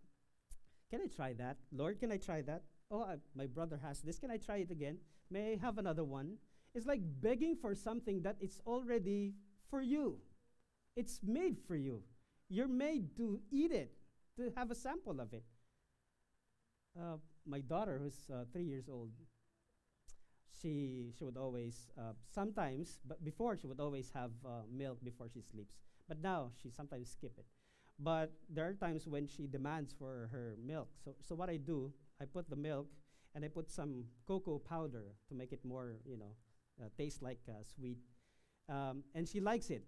can 0.90 1.00
I 1.00 1.06
try 1.06 1.34
that? 1.34 1.56
Lord, 1.72 2.00
can 2.00 2.10
I 2.10 2.16
try 2.16 2.42
that? 2.42 2.62
Oh, 2.90 3.02
I, 3.02 3.16
my 3.34 3.46
brother 3.46 3.78
has 3.82 4.00
this. 4.00 4.18
Can 4.18 4.30
I 4.30 4.38
try 4.38 4.56
it 4.58 4.70
again? 4.70 4.98
May 5.30 5.52
I 5.52 5.56
have 5.64 5.78
another 5.78 6.02
one? 6.04 6.36
It's 6.74 6.86
like 6.86 7.00
begging 7.20 7.56
for 7.56 7.74
something 7.74 8.22
that 8.22 8.36
it's 8.40 8.60
already 8.66 9.34
for 9.70 9.80
you. 9.80 10.18
It's 10.96 11.20
made 11.22 11.58
for 11.66 11.76
you. 11.76 12.02
You're 12.48 12.68
made 12.68 13.16
to 13.16 13.40
eat 13.52 13.70
it, 13.70 13.92
to 14.36 14.52
have 14.56 14.72
a 14.72 14.74
sample 14.74 15.20
of 15.20 15.32
it. 15.32 15.44
Uh, 16.98 17.16
my 17.46 17.60
daughter, 17.60 18.00
who's 18.02 18.28
uh, 18.32 18.44
three 18.52 18.64
years 18.64 18.88
old, 18.88 19.10
she 20.52 21.12
she 21.16 21.24
would 21.24 21.36
always 21.36 21.88
uh, 21.98 22.12
sometimes, 22.30 23.00
but 23.06 23.22
before 23.24 23.56
she 23.56 23.66
would 23.66 23.80
always 23.80 24.10
have 24.14 24.30
uh, 24.44 24.62
milk 24.70 24.98
before 25.04 25.28
she 25.28 25.40
sleeps. 25.42 25.74
But 26.08 26.20
now 26.22 26.50
she 26.60 26.70
sometimes 26.70 27.10
skip 27.10 27.34
it. 27.38 27.46
But 27.98 28.32
there 28.48 28.66
are 28.66 28.74
times 28.74 29.06
when 29.06 29.26
she 29.26 29.46
demands 29.46 29.92
for 29.92 30.28
her 30.32 30.56
milk. 30.64 30.88
So 31.04 31.14
so 31.20 31.34
what 31.34 31.50
I 31.50 31.56
do, 31.56 31.92
I 32.20 32.24
put 32.24 32.48
the 32.50 32.56
milk 32.56 32.88
and 33.34 33.44
I 33.44 33.48
put 33.48 33.70
some 33.70 34.04
cocoa 34.26 34.58
powder 34.58 35.14
to 35.28 35.34
make 35.34 35.52
it 35.52 35.64
more, 35.64 35.96
you 36.04 36.16
know, 36.16 36.34
uh, 36.82 36.88
taste 36.98 37.22
like 37.22 37.40
uh, 37.48 37.62
sweet. 37.62 37.98
Um, 38.68 39.04
and 39.14 39.28
she 39.28 39.40
likes 39.40 39.70
it. 39.70 39.84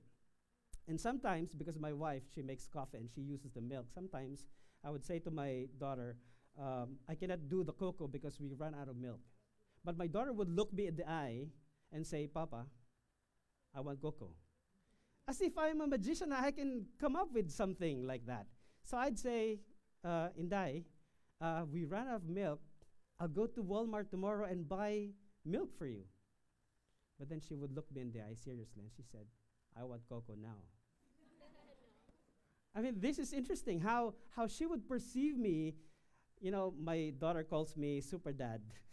And 0.88 1.00
sometimes, 1.00 1.54
because 1.54 1.78
my 1.78 1.92
wife, 1.92 2.22
she 2.34 2.42
makes 2.42 2.66
coffee 2.66 2.98
and 2.98 3.08
she 3.10 3.20
uses 3.20 3.52
the 3.52 3.60
milk, 3.60 3.86
sometimes 3.94 4.46
I 4.84 4.90
would 4.90 5.04
say 5.04 5.18
to 5.20 5.30
my 5.30 5.66
daughter, 5.78 6.16
um, 6.60 6.98
I 7.08 7.14
cannot 7.14 7.48
do 7.48 7.64
the 7.64 7.72
cocoa 7.72 8.08
because 8.08 8.40
we 8.40 8.52
run 8.52 8.74
out 8.74 8.88
of 8.88 8.96
milk. 8.96 9.20
But 9.84 9.98
my 9.98 10.06
daughter 10.06 10.32
would 10.32 10.48
look 10.48 10.72
me 10.72 10.86
in 10.86 10.96
the 10.96 11.08
eye 11.08 11.46
and 11.92 12.06
say, 12.06 12.26
Papa, 12.26 12.66
I 13.74 13.80
want 13.80 14.00
cocoa. 14.00 14.30
As 15.28 15.40
if 15.40 15.56
I'm 15.58 15.80
a 15.80 15.86
magician, 15.86 16.32
I 16.32 16.50
can 16.50 16.86
come 17.00 17.16
up 17.16 17.32
with 17.32 17.50
something 17.50 18.06
like 18.06 18.26
that. 18.26 18.46
So 18.84 18.96
I'd 18.96 19.18
say, 19.18 19.60
uh, 20.04 20.28
Inday, 20.38 20.84
uh, 21.40 21.62
we 21.70 21.84
ran 21.84 22.08
out 22.08 22.16
of 22.16 22.28
milk. 22.28 22.60
I'll 23.20 23.28
go 23.28 23.46
to 23.46 23.62
Walmart 23.62 24.10
tomorrow 24.10 24.46
and 24.46 24.68
buy 24.68 25.08
milk 25.44 25.70
for 25.78 25.86
you. 25.86 26.02
But 27.18 27.28
then 27.28 27.40
she 27.40 27.54
would 27.54 27.74
look 27.74 27.86
me 27.94 28.00
in 28.00 28.10
the 28.12 28.20
eye 28.20 28.34
seriously 28.34 28.82
and 28.82 28.90
she 28.96 29.02
said, 29.02 29.26
I 29.78 29.84
want 29.84 30.02
cocoa 30.08 30.34
now. 30.40 30.58
I 32.76 32.80
mean, 32.80 32.94
this 32.98 33.18
is 33.18 33.32
interesting 33.32 33.80
how, 33.80 34.14
how 34.34 34.46
she 34.46 34.66
would 34.66 34.88
perceive 34.88 35.38
me. 35.38 35.74
You 36.40 36.50
know, 36.50 36.74
my 36.80 37.12
daughter 37.18 37.44
calls 37.44 37.76
me 37.76 38.00
super 38.00 38.32
dad. 38.32 38.60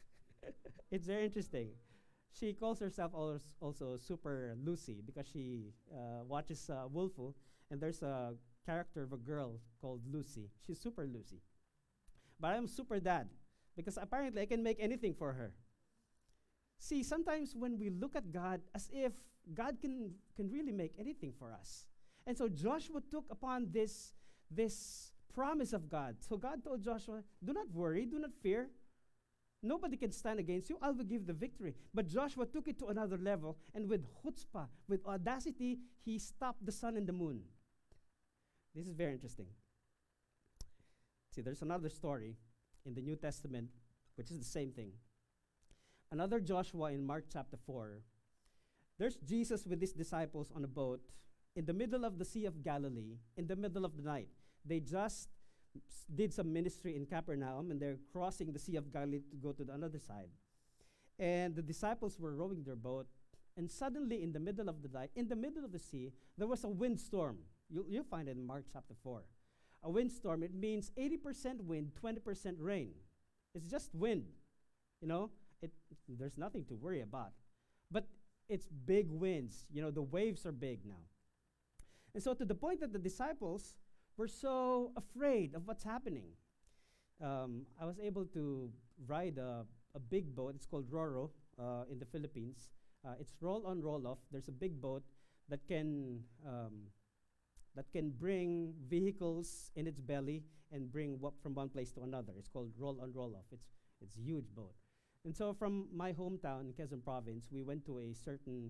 it's 0.91 1.05
very 1.05 1.25
interesting. 1.25 1.69
She 2.31 2.53
calls 2.53 2.79
herself 2.79 3.11
also 3.13 3.97
Super 3.97 4.55
Lucy 4.63 5.01
because 5.05 5.27
she 5.27 5.73
uh, 5.91 6.23
watches 6.25 6.69
uh, 6.69 6.87
Wolfoo, 6.87 7.33
and 7.71 7.81
there's 7.81 8.01
a 8.01 8.33
character 8.65 9.03
of 9.03 9.13
a 9.13 9.17
girl 9.17 9.59
called 9.81 10.01
Lucy. 10.11 10.49
She's 10.65 10.79
Super 10.79 11.07
Lucy. 11.07 11.41
But 12.39 12.49
I'm 12.53 12.67
Super 12.67 12.99
Dad 12.99 13.27
because 13.75 13.97
apparently 13.97 14.41
I 14.41 14.45
can 14.45 14.63
make 14.63 14.77
anything 14.79 15.13
for 15.13 15.33
her. 15.33 15.53
See, 16.79 17.03
sometimes 17.03 17.55
when 17.55 17.77
we 17.77 17.89
look 17.89 18.15
at 18.15 18.31
God 18.31 18.61
as 18.73 18.89
if 18.93 19.11
God 19.53 19.77
can, 19.81 20.11
can 20.35 20.49
really 20.49 20.71
make 20.71 20.93
anything 20.97 21.33
for 21.37 21.51
us. 21.51 21.85
And 22.25 22.37
so 22.37 22.47
Joshua 22.47 23.01
took 23.11 23.25
upon 23.29 23.67
this, 23.71 24.13
this 24.49 25.11
promise 25.33 25.73
of 25.73 25.89
God. 25.89 26.17
So 26.19 26.37
God 26.37 26.63
told 26.63 26.83
Joshua, 26.83 27.23
Do 27.43 27.53
not 27.53 27.71
worry, 27.73 28.05
do 28.05 28.19
not 28.19 28.31
fear. 28.41 28.69
Nobody 29.61 29.97
can 29.97 30.11
stand 30.11 30.39
against 30.39 30.69
you. 30.69 30.77
I 30.81 30.91
will 30.91 31.03
give 31.03 31.27
the 31.27 31.33
victory. 31.33 31.75
But 31.93 32.07
Joshua 32.07 32.45
took 32.45 32.67
it 32.67 32.79
to 32.79 32.87
another 32.87 33.17
level, 33.17 33.57
and 33.73 33.89
with 33.89 34.05
chutzpah, 34.23 34.67
with 34.87 35.05
audacity, 35.05 35.79
he 36.05 36.17
stopped 36.17 36.65
the 36.65 36.71
sun 36.71 36.95
and 36.95 37.05
the 37.05 37.13
moon. 37.13 37.41
This 38.73 38.87
is 38.87 38.93
very 38.93 39.13
interesting. 39.13 39.47
See, 41.35 41.41
there's 41.41 41.61
another 41.61 41.89
story 41.89 42.37
in 42.85 42.93
the 42.93 43.01
New 43.01 43.15
Testament, 43.15 43.69
which 44.15 44.31
is 44.31 44.39
the 44.39 44.45
same 44.45 44.71
thing. 44.71 44.91
Another 46.11 46.39
Joshua 46.39 46.91
in 46.91 47.05
Mark 47.05 47.25
chapter 47.31 47.57
4. 47.57 48.01
There's 48.97 49.17
Jesus 49.17 49.65
with 49.65 49.81
his 49.81 49.93
disciples 49.93 50.51
on 50.55 50.63
a 50.63 50.67
boat 50.67 51.01
in 51.55 51.65
the 51.65 51.73
middle 51.73 52.05
of 52.05 52.17
the 52.17 52.25
Sea 52.25 52.45
of 52.45 52.63
Galilee, 52.63 53.17
in 53.37 53.47
the 53.47 53.55
middle 53.55 53.85
of 53.85 53.97
the 53.97 54.03
night. 54.03 54.29
They 54.65 54.79
just 54.79 55.29
did 56.13 56.33
some 56.33 56.51
ministry 56.51 56.95
in 56.95 57.05
Capernaum 57.05 57.71
and 57.71 57.79
they're 57.79 57.99
crossing 58.11 58.51
the 58.51 58.59
Sea 58.59 58.75
of 58.75 58.91
Galilee 58.91 59.21
to 59.31 59.37
go 59.37 59.51
to 59.51 59.63
the 59.63 59.73
other 59.73 59.99
side. 59.99 60.29
And 61.19 61.55
the 61.55 61.61
disciples 61.61 62.19
were 62.19 62.33
rowing 62.33 62.63
their 62.63 62.77
boat, 62.77 63.07
and 63.57 63.69
suddenly, 63.69 64.23
in 64.23 64.31
the 64.31 64.39
middle 64.39 64.69
of 64.69 64.81
the 64.81 64.87
night, 64.87 65.11
in 65.17 65.27
the 65.27 65.35
middle 65.35 65.65
of 65.65 65.73
the 65.73 65.79
sea, 65.79 66.13
there 66.37 66.47
was 66.47 66.63
a 66.63 66.69
windstorm. 66.69 67.39
You'll, 67.69 67.83
you'll 67.89 68.05
find 68.05 68.29
it 68.29 68.37
in 68.37 68.47
Mark 68.47 68.63
chapter 68.71 68.93
4. 69.03 69.21
A 69.83 69.89
windstorm, 69.89 70.43
it 70.43 70.53
means 70.53 70.91
80% 70.97 71.61
wind, 71.65 71.91
20% 72.01 72.55
rain. 72.57 72.91
It's 73.53 73.67
just 73.67 73.93
wind. 73.93 74.23
You 75.01 75.09
know, 75.09 75.29
it, 75.61 75.71
there's 76.07 76.37
nothing 76.37 76.63
to 76.65 76.75
worry 76.75 77.01
about. 77.01 77.31
But 77.91 78.07
it's 78.47 78.67
big 78.85 79.09
winds. 79.11 79.65
You 79.69 79.81
know, 79.81 79.91
the 79.91 80.01
waves 80.01 80.45
are 80.45 80.53
big 80.53 80.85
now. 80.85 81.03
And 82.13 82.23
so, 82.23 82.33
to 82.33 82.45
the 82.45 82.55
point 82.55 82.79
that 82.79 82.93
the 82.93 82.99
disciples 82.99 83.73
were 84.19 84.27
so 84.27 84.91
afraid 84.97 85.55
of 85.55 85.65
what's 85.65 85.83
happening, 85.83 86.27
um, 87.23 87.65
I 87.81 87.85
was 87.85 87.97
able 87.99 88.25
to 88.35 88.69
ride 89.07 89.37
a, 89.37 89.63
a 89.95 89.99
big 89.99 90.35
boat. 90.35 90.55
It's 90.55 90.65
called 90.65 90.91
Roro 90.91 91.29
uh, 91.57 91.83
in 91.89 91.99
the 91.99 92.05
Philippines. 92.05 92.69
Uh, 93.05 93.15
it's 93.17 93.33
roll 93.39 93.65
on, 93.65 93.81
roll 93.81 94.05
off. 94.05 94.19
There's 94.29 94.49
a 94.49 94.57
big 94.65 94.81
boat 94.81 95.03
that 95.47 95.65
can 95.67 96.19
um, 96.45 96.91
that 97.75 97.89
can 97.93 98.09
bring 98.09 98.73
vehicles 98.89 99.71
in 99.77 99.87
its 99.87 100.01
belly 100.01 100.43
and 100.73 100.91
bring 100.91 101.17
what 101.21 101.33
from 101.41 101.55
one 101.55 101.69
place 101.69 101.91
to 101.93 102.01
another. 102.01 102.33
It's 102.37 102.49
called 102.49 102.71
roll 102.77 102.99
on, 103.01 103.13
roll 103.13 103.33
off. 103.37 103.47
It's 103.53 103.69
it's 104.01 104.17
a 104.17 104.19
huge 104.19 104.51
boat. 104.53 104.75
And 105.23 105.35
so 105.35 105.53
from 105.53 105.87
my 105.95 106.11
hometown 106.11 106.67
in 106.67 106.73
Quezon 106.73 107.03
Province, 107.03 107.47
we 107.51 107.63
went 107.63 107.85
to 107.85 107.99
a 107.99 108.13
certain 108.13 108.69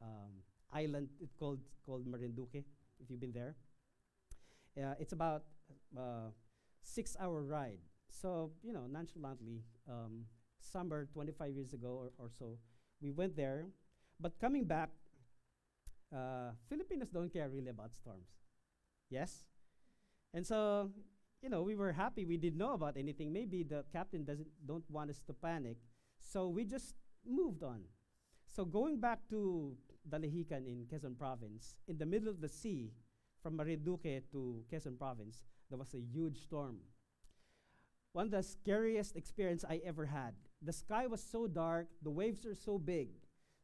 um, 0.00 0.38
island 0.72 1.08
called 1.38 1.58
called 1.84 2.06
Marinduque. 2.06 2.62
If 3.00 3.10
you've 3.10 3.20
been 3.20 3.32
there, 3.32 3.56
uh, 4.78 4.94
it's 4.98 5.12
about 5.12 5.44
uh, 5.96 6.30
six 6.82 7.16
hour 7.20 7.42
ride. 7.42 7.78
So 8.08 8.52
you 8.62 8.72
know, 8.72 8.86
nonchalantly, 8.86 9.62
um, 9.88 10.24
summer 10.60 11.06
25 11.12 11.54
years 11.54 11.72
ago 11.72 11.88
or, 11.88 12.12
or 12.18 12.30
so, 12.30 12.58
we 13.00 13.10
went 13.10 13.36
there. 13.36 13.66
But 14.20 14.38
coming 14.40 14.64
back, 14.64 14.90
uh, 16.14 16.52
Filipinos 16.68 17.08
don't 17.10 17.32
care 17.32 17.48
really 17.48 17.70
about 17.70 17.94
storms. 17.94 18.28
Yes, 19.10 19.44
and 20.32 20.46
so 20.46 20.90
you 21.42 21.50
know, 21.50 21.62
we 21.62 21.76
were 21.76 21.92
happy 21.92 22.24
we 22.24 22.38
didn't 22.38 22.58
know 22.58 22.72
about 22.72 22.96
anything. 22.96 23.32
Maybe 23.32 23.62
the 23.62 23.84
captain 23.92 24.24
doesn't 24.24 24.48
don't 24.66 24.88
want 24.90 25.10
us 25.10 25.20
to 25.26 25.32
panic, 25.34 25.76
so 26.18 26.48
we 26.48 26.64
just 26.64 26.94
moved 27.26 27.62
on. 27.62 27.84
So 28.46 28.64
going 28.64 29.00
back 29.00 29.18
to 29.30 29.76
Dalahican 30.08 30.66
in 30.66 30.86
Quezon 30.90 31.18
Province, 31.18 31.76
in 31.88 31.98
the 31.98 32.06
middle 32.06 32.28
of 32.28 32.40
the 32.40 32.48
sea, 32.48 32.92
from 33.44 33.58
Marinduque 33.58 34.22
to 34.32 34.64
Quezon 34.72 34.98
Province, 34.98 35.44
there 35.68 35.78
was 35.78 35.92
a 35.92 36.00
huge 36.00 36.40
storm. 36.40 36.78
One 38.14 38.24
of 38.26 38.30
the 38.30 38.42
scariest 38.42 39.16
experience 39.16 39.66
I 39.68 39.82
ever 39.84 40.06
had. 40.06 40.32
The 40.62 40.72
sky 40.72 41.06
was 41.06 41.22
so 41.22 41.46
dark, 41.46 41.88
the 42.02 42.10
waves 42.10 42.46
are 42.46 42.54
so 42.54 42.78
big. 42.78 43.10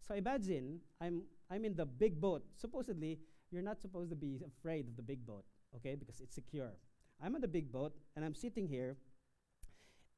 So 0.06 0.14
imagine 0.14 0.80
I'm 1.00 1.22
I'm 1.50 1.64
in 1.64 1.74
the 1.74 1.86
big 1.86 2.20
boat. 2.20 2.44
Supposedly, 2.56 3.18
you're 3.50 3.62
not 3.62 3.80
supposed 3.80 4.10
to 4.10 4.16
be 4.16 4.44
afraid 4.46 4.86
of 4.86 4.96
the 4.96 5.02
big 5.02 5.24
boat, 5.24 5.44
okay? 5.74 5.94
Because 5.94 6.20
it's 6.20 6.34
secure. 6.34 6.76
I'm 7.22 7.34
on 7.34 7.40
the 7.40 7.48
big 7.48 7.72
boat 7.72 7.96
and 8.14 8.24
I'm 8.24 8.34
sitting 8.34 8.68
here, 8.68 8.96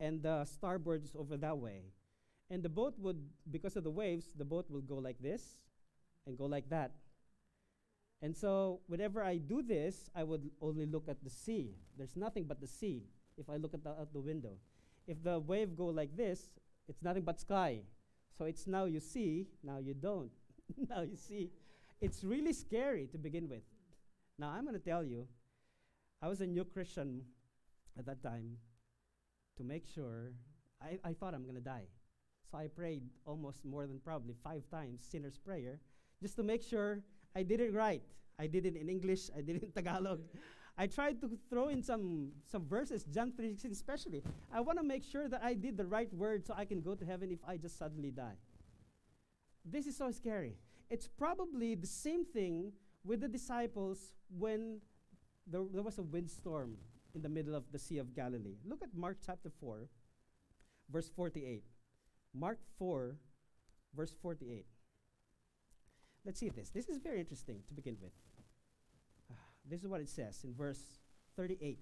and 0.00 0.22
the 0.22 0.44
starboard 0.44 1.04
is 1.04 1.14
over 1.14 1.36
that 1.36 1.56
way. 1.56 1.92
And 2.50 2.62
the 2.62 2.68
boat 2.68 2.98
would, 2.98 3.22
because 3.50 3.76
of 3.76 3.84
the 3.84 3.90
waves, 3.90 4.26
the 4.36 4.44
boat 4.44 4.66
will 4.68 4.82
go 4.82 4.96
like 4.96 5.22
this 5.22 5.62
and 6.26 6.36
go 6.36 6.46
like 6.46 6.68
that. 6.70 6.90
And 8.22 8.36
so, 8.36 8.80
whenever 8.86 9.22
I 9.22 9.38
do 9.38 9.62
this, 9.62 10.08
I 10.14 10.22
would 10.22 10.48
only 10.60 10.86
look 10.86 11.08
at 11.08 11.22
the 11.24 11.30
sea. 11.30 11.74
There's 11.98 12.16
nothing 12.16 12.44
but 12.44 12.60
the 12.60 12.68
sea 12.68 13.02
if 13.36 13.50
I 13.50 13.56
look 13.56 13.74
at 13.74 13.82
the, 13.82 13.90
out 13.90 14.12
the 14.12 14.20
window. 14.20 14.54
If 15.08 15.22
the 15.24 15.40
wave 15.40 15.76
go 15.76 15.86
like 15.86 16.16
this, 16.16 16.50
it's 16.88 17.02
nothing 17.02 17.24
but 17.24 17.40
sky. 17.40 17.80
So 18.38 18.44
it's 18.44 18.68
now 18.68 18.84
you 18.84 19.00
see, 19.00 19.48
now 19.64 19.78
you 19.78 19.94
don't. 19.94 20.30
now 20.88 21.02
you 21.02 21.16
see. 21.16 21.50
It's 22.00 22.22
really 22.22 22.52
scary 22.52 23.08
to 23.08 23.18
begin 23.18 23.48
with. 23.48 23.62
Now 24.38 24.50
I'm 24.50 24.64
going 24.64 24.78
to 24.78 24.84
tell 24.84 25.04
you, 25.04 25.26
I 26.22 26.28
was 26.28 26.40
a 26.40 26.46
new 26.46 26.64
Christian 26.64 27.22
at 27.98 28.06
that 28.06 28.22
time 28.22 28.56
to 29.56 29.64
make 29.64 29.84
sure 29.86 30.32
I, 30.80 30.98
I 31.04 31.12
thought 31.12 31.34
I'm 31.34 31.42
going 31.42 31.56
to 31.56 31.60
die. 31.60 31.86
So 32.50 32.58
I 32.58 32.68
prayed 32.68 33.02
almost 33.24 33.64
more 33.64 33.86
than 33.86 33.98
probably 33.98 34.34
five 34.44 34.62
times 34.70 35.04
sinner's 35.08 35.38
prayer 35.38 35.80
just 36.22 36.36
to 36.36 36.42
make 36.42 36.62
sure 36.62 37.02
I 37.34 37.42
did 37.42 37.60
it 37.60 37.72
right. 37.72 38.02
I 38.38 38.46
did 38.46 38.66
it 38.66 38.76
in 38.76 38.88
English, 38.88 39.30
I 39.36 39.40
did 39.40 39.56
it 39.56 39.62
in 39.62 39.72
Tagalog. 39.72 40.20
I 40.76 40.86
tried 40.86 41.20
to 41.20 41.38
throw 41.50 41.68
in 41.68 41.82
some, 41.82 42.32
some 42.50 42.64
verses, 42.66 43.04
John 43.04 43.32
3:16 43.32 43.70
especially. 43.72 44.22
I 44.52 44.60
want 44.60 44.78
to 44.78 44.84
make 44.84 45.04
sure 45.04 45.28
that 45.28 45.42
I 45.42 45.54
did 45.54 45.76
the 45.76 45.84
right 45.84 46.12
word 46.14 46.46
so 46.46 46.54
I 46.56 46.64
can 46.64 46.80
go 46.80 46.94
to 46.94 47.04
heaven 47.04 47.30
if 47.30 47.40
I 47.46 47.56
just 47.58 47.78
suddenly 47.78 48.10
die. 48.10 48.36
This 49.64 49.86
is 49.86 49.96
so 49.96 50.10
scary. 50.10 50.56
It's 50.90 51.06
probably 51.06 51.74
the 51.74 51.86
same 51.86 52.24
thing 52.24 52.72
with 53.04 53.20
the 53.20 53.28
disciples 53.28 54.12
when 54.38 54.80
there, 55.46 55.62
there 55.72 55.82
was 55.82 55.98
a 55.98 56.02
windstorm 56.02 56.76
in 57.14 57.22
the 57.22 57.28
middle 57.28 57.54
of 57.54 57.64
the 57.70 57.78
Sea 57.78 57.98
of 57.98 58.14
Galilee. 58.14 58.56
Look 58.64 58.82
at 58.82 58.94
Mark 58.94 59.18
chapter 59.24 59.50
4, 59.60 59.88
verse 60.90 61.10
48. 61.14 61.64
Mark 62.34 62.58
4, 62.78 63.16
verse 63.94 64.14
48. 64.22 64.66
Let's 66.24 66.38
see 66.38 66.48
this. 66.48 66.70
This 66.70 66.88
is 66.88 66.98
very 66.98 67.20
interesting 67.20 67.60
to 67.68 67.74
begin 67.74 67.96
with. 68.00 68.12
Ah, 69.30 69.34
this 69.68 69.82
is 69.82 69.88
what 69.88 70.00
it 70.00 70.08
says 70.08 70.44
in 70.44 70.54
verse 70.54 70.80
38. 71.36 71.78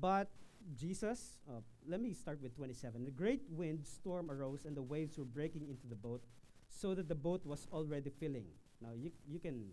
But 0.00 0.28
Jesus, 0.74 1.38
uh, 1.48 1.60
let 1.88 2.00
me 2.00 2.12
start 2.12 2.40
with 2.42 2.54
27. 2.56 3.04
The 3.04 3.10
great 3.10 3.42
wind 3.50 3.86
storm 3.86 4.30
arose, 4.30 4.64
and 4.64 4.76
the 4.76 4.82
waves 4.82 5.18
were 5.18 5.24
breaking 5.24 5.68
into 5.68 5.86
the 5.86 5.94
boat, 5.94 6.22
so 6.68 6.94
that 6.94 7.08
the 7.08 7.14
boat 7.14 7.44
was 7.44 7.66
already 7.72 8.10
filling. 8.10 8.46
Now 8.80 8.90
you, 8.94 9.10
you 9.26 9.38
can 9.38 9.72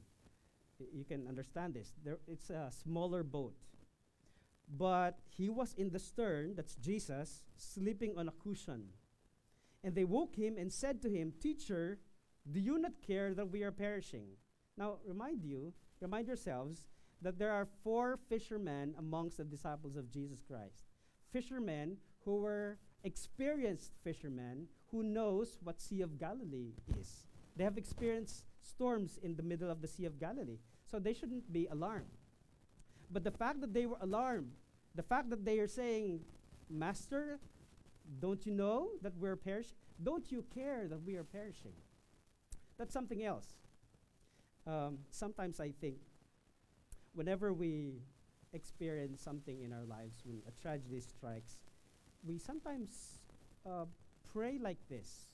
you 0.91 1.03
can 1.03 1.27
understand 1.27 1.73
this. 1.73 1.93
There, 2.03 2.17
it's 2.27 2.49
a 2.49 2.69
smaller 2.71 3.23
boat. 3.23 3.55
But 4.75 5.19
he 5.29 5.49
was 5.49 5.73
in 5.77 5.91
the 5.91 5.99
stern, 5.99 6.55
that's 6.55 6.75
Jesus, 6.75 7.43
sleeping 7.55 8.13
on 8.17 8.27
a 8.27 8.31
cushion. 8.31 8.85
And 9.83 9.93
they 9.93 10.05
woke 10.05 10.35
him 10.35 10.57
and 10.57 10.71
said 10.71 11.01
to 11.01 11.09
him, 11.09 11.33
Teacher, 11.39 11.99
do 12.51 12.59
you 12.59 12.77
not 12.77 13.01
care 13.05 13.33
that 13.33 13.51
we 13.51 13.63
are 13.63 13.71
perishing? 13.71 14.27
Now, 14.77 14.97
remind 15.05 15.43
you, 15.43 15.73
remind 16.01 16.27
yourselves 16.27 16.87
that 17.21 17.39
there 17.39 17.51
are 17.51 17.67
four 17.83 18.19
fishermen 18.27 18.95
amongst 18.97 19.37
the 19.37 19.43
disciples 19.43 19.95
of 19.95 20.11
Jesus 20.11 20.41
Christ. 20.41 20.83
Fishermen 21.31 21.97
who 22.25 22.37
were 22.37 22.77
experienced 23.03 23.93
fishermen 24.03 24.67
who 24.91 25.03
knows 25.03 25.57
what 25.63 25.81
Sea 25.81 26.01
of 26.01 26.19
Galilee 26.19 26.73
is. 26.99 27.25
They 27.55 27.63
have 27.63 27.77
experienced 27.77 28.45
storms 28.61 29.19
in 29.21 29.35
the 29.35 29.43
middle 29.43 29.69
of 29.69 29.81
the 29.81 29.87
Sea 29.87 30.05
of 30.05 30.19
Galilee, 30.19 30.59
so 30.85 30.99
they 30.99 31.13
shouldn't 31.13 31.51
be 31.51 31.67
alarmed. 31.67 32.17
But 33.11 33.23
the 33.23 33.31
fact 33.31 33.61
that 33.61 33.73
they 33.73 33.85
were 33.85 33.97
alarmed, 34.01 34.51
the 34.95 35.03
fact 35.03 35.29
that 35.29 35.45
they 35.45 35.59
are 35.59 35.67
saying, 35.67 36.21
Master, 36.69 37.39
don't 38.19 38.45
you 38.45 38.53
know 38.53 38.89
that 39.01 39.15
we're 39.17 39.35
perishing? 39.35 39.77
Don't 40.01 40.31
you 40.31 40.43
care 40.53 40.87
that 40.87 41.03
we 41.03 41.15
are 41.15 41.23
perishing? 41.23 41.73
That's 42.77 42.93
something 42.93 43.23
else. 43.23 43.53
Um, 44.65 44.99
sometimes 45.11 45.59
I 45.59 45.71
think 45.81 45.97
whenever 47.13 47.53
we 47.53 48.01
experience 48.53 49.21
something 49.21 49.61
in 49.61 49.73
our 49.73 49.85
lives, 49.85 50.21
when 50.25 50.41
a 50.47 50.61
tragedy 50.61 51.01
strikes, 51.01 51.57
we 52.25 52.37
sometimes 52.37 53.19
uh, 53.65 53.85
pray 54.31 54.57
like 54.61 54.77
this, 54.89 55.27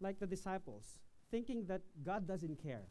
like 0.00 0.18
the 0.18 0.26
disciples, 0.26 0.98
thinking 1.30 1.64
that 1.66 1.82
God 2.04 2.26
doesn't 2.26 2.62
care. 2.62 2.84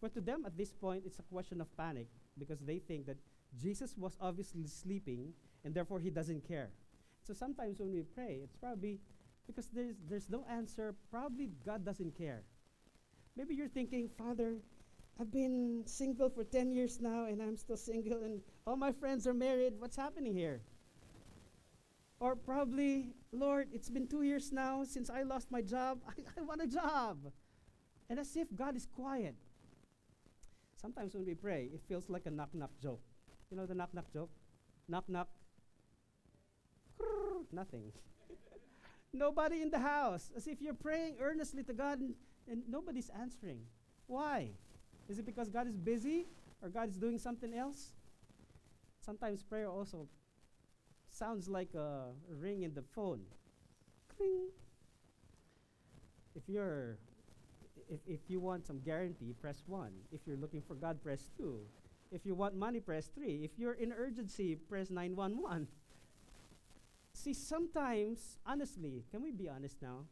But 0.00 0.14
to 0.14 0.20
them, 0.20 0.44
at 0.46 0.56
this 0.56 0.72
point, 0.72 1.02
it's 1.04 1.18
a 1.18 1.22
question 1.22 1.60
of 1.60 1.76
panic 1.76 2.08
because 2.38 2.60
they 2.60 2.78
think 2.78 3.06
that 3.06 3.18
Jesus 3.60 3.94
was 3.98 4.16
obviously 4.20 4.66
sleeping 4.66 5.32
and 5.64 5.74
therefore 5.74 6.00
he 6.00 6.10
doesn't 6.10 6.46
care. 6.46 6.70
So 7.22 7.34
sometimes 7.34 7.80
when 7.80 7.92
we 7.92 8.02
pray, 8.02 8.40
it's 8.42 8.56
probably 8.56 8.98
because 9.46 9.66
there's, 9.66 9.96
there's 10.08 10.30
no 10.30 10.44
answer, 10.50 10.94
probably 11.10 11.50
God 11.66 11.84
doesn't 11.84 12.16
care. 12.16 12.42
Maybe 13.36 13.54
you're 13.54 13.68
thinking, 13.68 14.08
Father, 14.18 14.56
I've 15.20 15.30
been 15.30 15.82
single 15.86 16.30
for 16.30 16.44
10 16.44 16.72
years 16.72 17.00
now 17.00 17.26
and 17.26 17.42
I'm 17.42 17.56
still 17.56 17.76
single 17.76 18.22
and 18.22 18.40
all 18.66 18.76
my 18.76 18.92
friends 18.92 19.26
are 19.26 19.34
married. 19.34 19.74
What's 19.78 19.96
happening 19.96 20.34
here? 20.34 20.60
Or 22.20 22.36
probably, 22.36 23.14
Lord, 23.32 23.68
it's 23.72 23.88
been 23.88 24.06
two 24.06 24.22
years 24.22 24.52
now 24.52 24.84
since 24.84 25.08
I 25.08 25.22
lost 25.22 25.50
my 25.50 25.62
job. 25.62 26.00
I, 26.08 26.40
I 26.40 26.42
want 26.42 26.62
a 26.62 26.66
job. 26.66 27.18
And 28.08 28.18
as 28.18 28.36
if 28.36 28.48
God 28.54 28.76
is 28.76 28.86
quiet. 28.86 29.34
Sometimes 30.80 31.14
when 31.14 31.26
we 31.26 31.34
pray, 31.34 31.70
it 31.72 31.82
feels 31.88 32.08
like 32.08 32.26
a 32.26 32.30
knock 32.30 32.54
knock 32.54 32.70
joke. 32.82 33.00
You 33.50 33.56
know 33.56 33.66
the 33.66 33.74
knock 33.74 33.92
knock 33.92 34.10
joke? 34.12 34.30
Knock 34.88 35.04
knock. 35.08 35.28
Nothing. 37.52 37.92
Nobody 39.12 39.60
in 39.60 39.70
the 39.70 39.78
house. 39.78 40.30
As 40.36 40.46
if 40.46 40.62
you're 40.62 40.74
praying 40.74 41.16
earnestly 41.20 41.62
to 41.64 41.72
God 41.72 42.00
and, 42.50 42.62
nobody's 42.68 43.10
answering. 43.18 43.60
Why? 44.06 44.50
Is 45.08 45.18
it 45.18 45.24
because 45.24 45.48
God 45.48 45.66
is 45.66 45.76
busy 45.76 46.26
or 46.62 46.68
God 46.68 46.88
is 46.90 46.96
doing 46.96 47.18
something 47.18 47.54
else? 47.54 47.92
Sometimes 49.00 49.42
prayer 49.42 49.68
also 49.68 50.08
sounds 51.08 51.48
like 51.48 51.74
a 51.74 52.08
ring 52.28 52.62
in 52.62 52.74
the 52.74 52.82
phone. 52.82 53.20
Cling. 54.16 54.48
If 56.34 56.42
you're 56.48 56.98
if, 57.88 58.00
if 58.06 58.20
you 58.28 58.40
want 58.40 58.66
some 58.66 58.80
guarantee, 58.80 59.34
press 59.40 59.62
1. 59.66 59.90
If 60.12 60.20
you're 60.26 60.36
looking 60.36 60.62
for 60.62 60.74
God, 60.74 61.02
press 61.02 61.28
2. 61.36 61.58
If 62.12 62.24
you 62.24 62.34
want 62.34 62.54
money, 62.54 62.80
press 62.80 63.08
3. 63.14 63.40
If 63.42 63.52
you're 63.58 63.74
in 63.74 63.92
urgency, 63.92 64.54
press 64.54 64.90
911. 64.90 65.66
See, 67.12 67.34
sometimes, 67.34 68.38
honestly, 68.46 69.04
can 69.10 69.22
we 69.22 69.32
be 69.32 69.48
honest 69.48 69.82
now? 69.82 70.04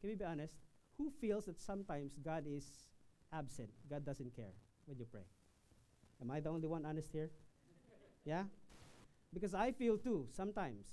Can 0.00 0.10
we 0.10 0.14
be 0.14 0.24
honest? 0.24 0.54
Who 0.98 1.10
feels 1.20 1.46
that 1.46 1.60
sometimes 1.60 2.12
God 2.24 2.44
is 2.46 2.64
absent? 3.32 3.70
God 3.88 4.04
doesn't 4.04 4.34
care 4.36 4.54
when 4.86 4.98
you 4.98 5.06
pray. 5.10 5.26
Am 6.22 6.30
I 6.30 6.40
the 6.40 6.50
only 6.50 6.68
one 6.68 6.84
honest 6.86 7.10
here? 7.12 7.30
yeah? 8.24 8.44
Because 9.32 9.54
I 9.54 9.72
feel 9.72 9.98
too, 9.98 10.26
sometimes. 10.32 10.86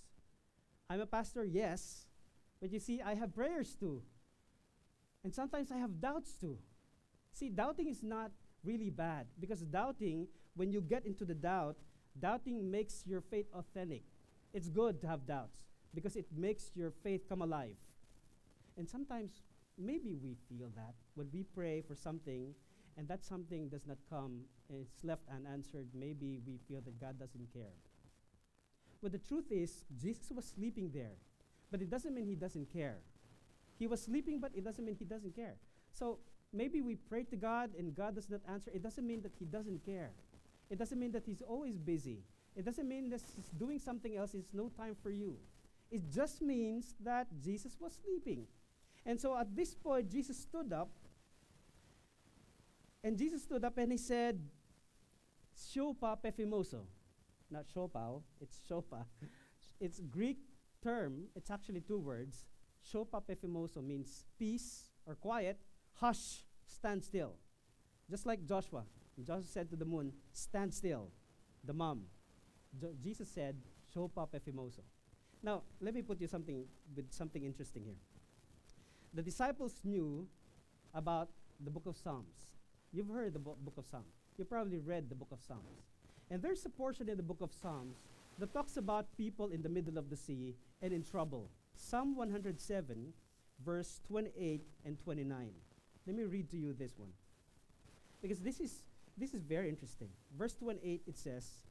I'm 0.89 0.99
a 0.99 1.05
pastor, 1.05 1.45
yes, 1.45 2.05
but 2.59 2.71
you 2.71 2.79
see, 2.79 3.01
I 3.01 3.15
have 3.15 3.33
prayers 3.33 3.75
too. 3.79 4.01
And 5.23 5.33
sometimes 5.33 5.71
I 5.71 5.77
have 5.77 6.01
doubts 6.01 6.33
too. 6.33 6.57
See, 7.33 7.49
doubting 7.49 7.87
is 7.87 8.03
not 8.03 8.31
really 8.63 8.89
bad 8.89 9.27
because 9.39 9.61
doubting, 9.61 10.27
when 10.55 10.71
you 10.71 10.81
get 10.81 11.05
into 11.05 11.23
the 11.23 11.33
doubt, 11.33 11.77
doubting 12.19 12.69
makes 12.69 13.03
your 13.07 13.21
faith 13.21 13.45
authentic. 13.53 14.03
It's 14.53 14.67
good 14.67 14.99
to 15.01 15.07
have 15.07 15.25
doubts 15.25 15.59
because 15.93 16.15
it 16.15 16.25
makes 16.35 16.71
your 16.75 16.91
faith 17.03 17.29
come 17.29 17.41
alive. 17.41 17.75
And 18.77 18.89
sometimes 18.89 19.41
maybe 19.77 20.15
we 20.21 20.35
feel 20.49 20.69
that 20.75 20.95
when 21.15 21.27
we 21.33 21.43
pray 21.43 21.81
for 21.81 21.95
something 21.95 22.53
and 22.97 23.07
that 23.07 23.23
something 23.23 23.69
does 23.69 23.85
not 23.87 23.97
come 24.09 24.41
and 24.69 24.81
it's 24.81 25.03
left 25.03 25.23
unanswered, 25.33 25.87
maybe 25.93 26.39
we 26.45 26.57
feel 26.67 26.81
that 26.81 26.99
God 26.99 27.19
doesn't 27.19 27.51
care. 27.53 27.73
But 29.01 29.11
the 29.11 29.17
truth 29.17 29.51
is, 29.51 29.85
Jesus 29.99 30.31
was 30.31 30.45
sleeping 30.45 30.91
there. 30.93 31.15
But 31.71 31.81
it 31.81 31.89
doesn't 31.89 32.13
mean 32.13 32.27
he 32.27 32.35
doesn't 32.35 32.71
care. 32.71 32.97
He 33.79 33.87
was 33.87 34.01
sleeping, 34.03 34.39
but 34.39 34.51
it 34.53 34.63
doesn't 34.63 34.85
mean 34.85 34.95
he 34.99 35.05
doesn't 35.05 35.35
care. 35.35 35.55
So 35.93 36.19
maybe 36.53 36.81
we 36.81 36.95
pray 36.95 37.23
to 37.23 37.35
God 37.35 37.71
and 37.77 37.95
God 37.95 38.15
does 38.15 38.29
not 38.29 38.41
answer. 38.47 38.71
It 38.73 38.83
doesn't 38.83 39.07
mean 39.07 39.21
that 39.23 39.33
he 39.39 39.45
doesn't 39.45 39.85
care. 39.85 40.11
It 40.69 40.77
doesn't 40.77 40.99
mean 40.99 41.11
that 41.13 41.23
he's 41.25 41.41
always 41.41 41.77
busy. 41.77 42.19
It 42.55 42.65
doesn't 42.65 42.87
mean 42.87 43.09
that 43.09 43.21
he's 43.35 43.49
doing 43.57 43.79
something 43.79 44.15
else. 44.17 44.33
It's 44.33 44.53
no 44.53 44.69
time 44.69 44.95
for 45.01 45.09
you. 45.09 45.37
It 45.89 46.11
just 46.13 46.41
means 46.41 46.95
that 47.03 47.27
Jesus 47.43 47.77
was 47.79 47.97
sleeping. 48.03 48.45
And 49.05 49.19
so 49.19 49.37
at 49.37 49.55
this 49.55 49.73
point, 49.73 50.09
Jesus 50.09 50.37
stood 50.37 50.71
up. 50.73 50.89
And 53.03 53.17
Jesus 53.17 53.43
stood 53.43 53.63
up 53.65 53.77
and 53.77 53.91
he 53.91 53.97
said, 53.97 54.39
Shopa 55.55 56.17
pefimoso. 56.23 56.81
Not 57.49 57.65
shopao, 57.67 57.91
oh, 57.95 58.23
it's 58.39 58.61
shopa. 58.69 59.03
it's 59.79 59.99
Greek 59.99 60.37
term, 60.81 61.25
it's 61.35 61.51
actually 61.51 61.81
two 61.81 61.99
words. 61.99 62.45
Shopa 62.81 63.21
pefimoso 63.21 63.83
means 63.83 64.25
peace 64.39 64.89
or 65.05 65.15
quiet, 65.15 65.59
hush, 65.95 66.45
stand 66.65 67.03
still. 67.03 67.33
Just 68.09 68.25
like 68.25 68.45
Joshua. 68.45 68.83
Joshua 69.23 69.43
said 69.43 69.69
to 69.69 69.75
the 69.75 69.85
moon, 69.85 70.13
stand 70.31 70.73
still. 70.73 71.09
The 71.65 71.73
mom. 71.73 72.03
Jo- 72.79 72.93
Jesus 73.03 73.29
said, 73.29 73.55
Shopa 73.93 74.27
pefimoso. 74.27 74.81
Now, 75.43 75.63
let 75.81 75.93
me 75.93 76.01
put 76.01 76.21
you 76.21 76.27
something 76.27 76.65
with 76.95 77.11
something 77.11 77.43
interesting 77.43 77.83
here. 77.83 77.95
The 79.13 79.21
disciples 79.21 79.81
knew 79.83 80.27
about 80.93 81.29
the 81.63 81.69
book 81.69 81.85
of 81.85 81.97
Psalms. 81.97 82.55
You've 82.93 83.09
heard 83.09 83.33
the 83.33 83.39
bo- 83.39 83.57
book 83.63 83.77
of 83.77 83.85
Psalms. 83.85 84.05
You 84.37 84.45
probably 84.45 84.77
read 84.79 85.09
the 85.09 85.15
book 85.15 85.29
of 85.31 85.39
Psalms. 85.41 85.91
And 86.29 86.41
there's 86.41 86.65
a 86.65 86.69
portion 86.69 87.09
in 87.09 87.17
the 87.17 87.23
book 87.23 87.41
of 87.41 87.51
Psalms 87.51 87.97
that 88.39 88.53
talks 88.53 88.77
about 88.77 89.05
people 89.17 89.49
in 89.49 89.61
the 89.61 89.69
middle 89.69 89.97
of 89.97 90.09
the 90.09 90.15
sea 90.15 90.55
and 90.81 90.93
in 90.93 91.03
trouble. 91.03 91.49
Psalm 91.75 92.15
107, 92.15 93.13
verse 93.65 93.99
28 94.07 94.61
and 94.85 94.99
29. 94.99 95.51
Let 96.07 96.15
me 96.15 96.23
read 96.23 96.49
to 96.51 96.57
you 96.57 96.73
this 96.73 96.97
one. 96.97 97.09
Because 98.21 98.39
this 98.39 98.59
is 98.59 98.83
this 99.17 99.33
is 99.33 99.43
very 99.43 99.67
interesting. 99.67 100.07
Verse 100.37 100.53
28 100.55 101.01
it 101.05 101.17
says, 101.17 101.65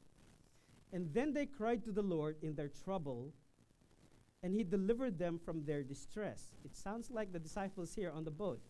"And 0.93 1.11
then 1.13 1.33
they 1.33 1.45
cried 1.47 1.83
to 1.85 1.91
the 1.91 2.03
Lord 2.03 2.37
in 2.41 2.55
their 2.55 2.69
trouble, 2.69 3.33
and 4.43 4.53
he 4.53 4.63
delivered 4.63 5.17
them 5.17 5.39
from 5.39 5.65
their 5.65 5.83
distress." 5.83 6.53
It 6.63 6.75
sounds 6.75 7.11
like 7.11 7.31
the 7.31 7.39
disciples 7.39 7.95
here 7.95 8.11
on 8.11 8.23
the 8.23 8.31
boat. 8.31 8.61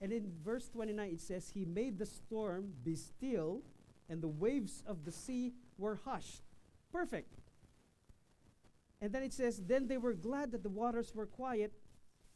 And 0.00 0.12
in 0.12 0.32
verse 0.44 0.68
29 0.68 1.10
it 1.10 1.20
says, 1.20 1.50
"He 1.50 1.64
made 1.64 1.98
the 1.98 2.06
storm 2.06 2.74
be 2.82 2.96
still, 2.96 3.62
and 4.08 4.20
the 4.20 4.28
waves 4.28 4.82
of 4.86 5.04
the 5.04 5.12
sea 5.12 5.54
were 5.78 5.96
hushed." 5.96 6.42
Perfect. 6.90 7.32
And 9.02 9.12
then 9.12 9.24
it 9.24 9.32
says, 9.32 9.60
Then 9.66 9.88
they 9.88 9.98
were 9.98 10.14
glad 10.14 10.52
that 10.52 10.62
the 10.62 10.70
waters 10.70 11.12
were 11.12 11.26
quiet, 11.26 11.72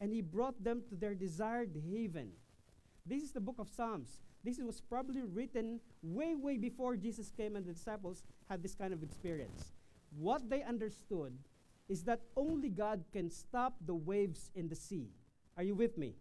and 0.01 0.13
he 0.13 0.21
brought 0.21 0.63
them 0.63 0.83
to 0.89 0.97
their 0.97 1.15
desired 1.15 1.81
haven. 1.89 2.33
This 3.07 3.23
is 3.23 3.31
the 3.31 3.41
book 3.41 3.61
of 3.61 3.69
Psalms. 3.69 4.19
This 4.43 4.59
was 4.59 4.81
probably 4.81 5.23
written 5.23 5.81
way, 6.03 6.35
way 6.35 6.57
before 6.57 6.97
Jesus 6.97 7.31
came 7.31 7.55
and 7.55 7.65
the 7.65 7.73
disciples 7.73 8.25
had 8.49 8.63
this 8.63 8.75
kind 8.75 8.93
of 8.93 9.03
experience. 9.03 9.73
What 10.19 10.51
they 10.51 10.65
understood 10.65 11.39
is 11.89 12.03
that 12.05 12.21
only 12.37 12.69
God 12.69 13.05
can 13.13 13.31
stop 13.31 13.75
the 13.85 13.95
waves 13.95 14.51
in 14.55 14.69
the 14.69 14.75
sea. 14.75 15.11
Are 15.57 15.63
you 15.63 15.75
with 15.75 15.97
me? 15.97 16.15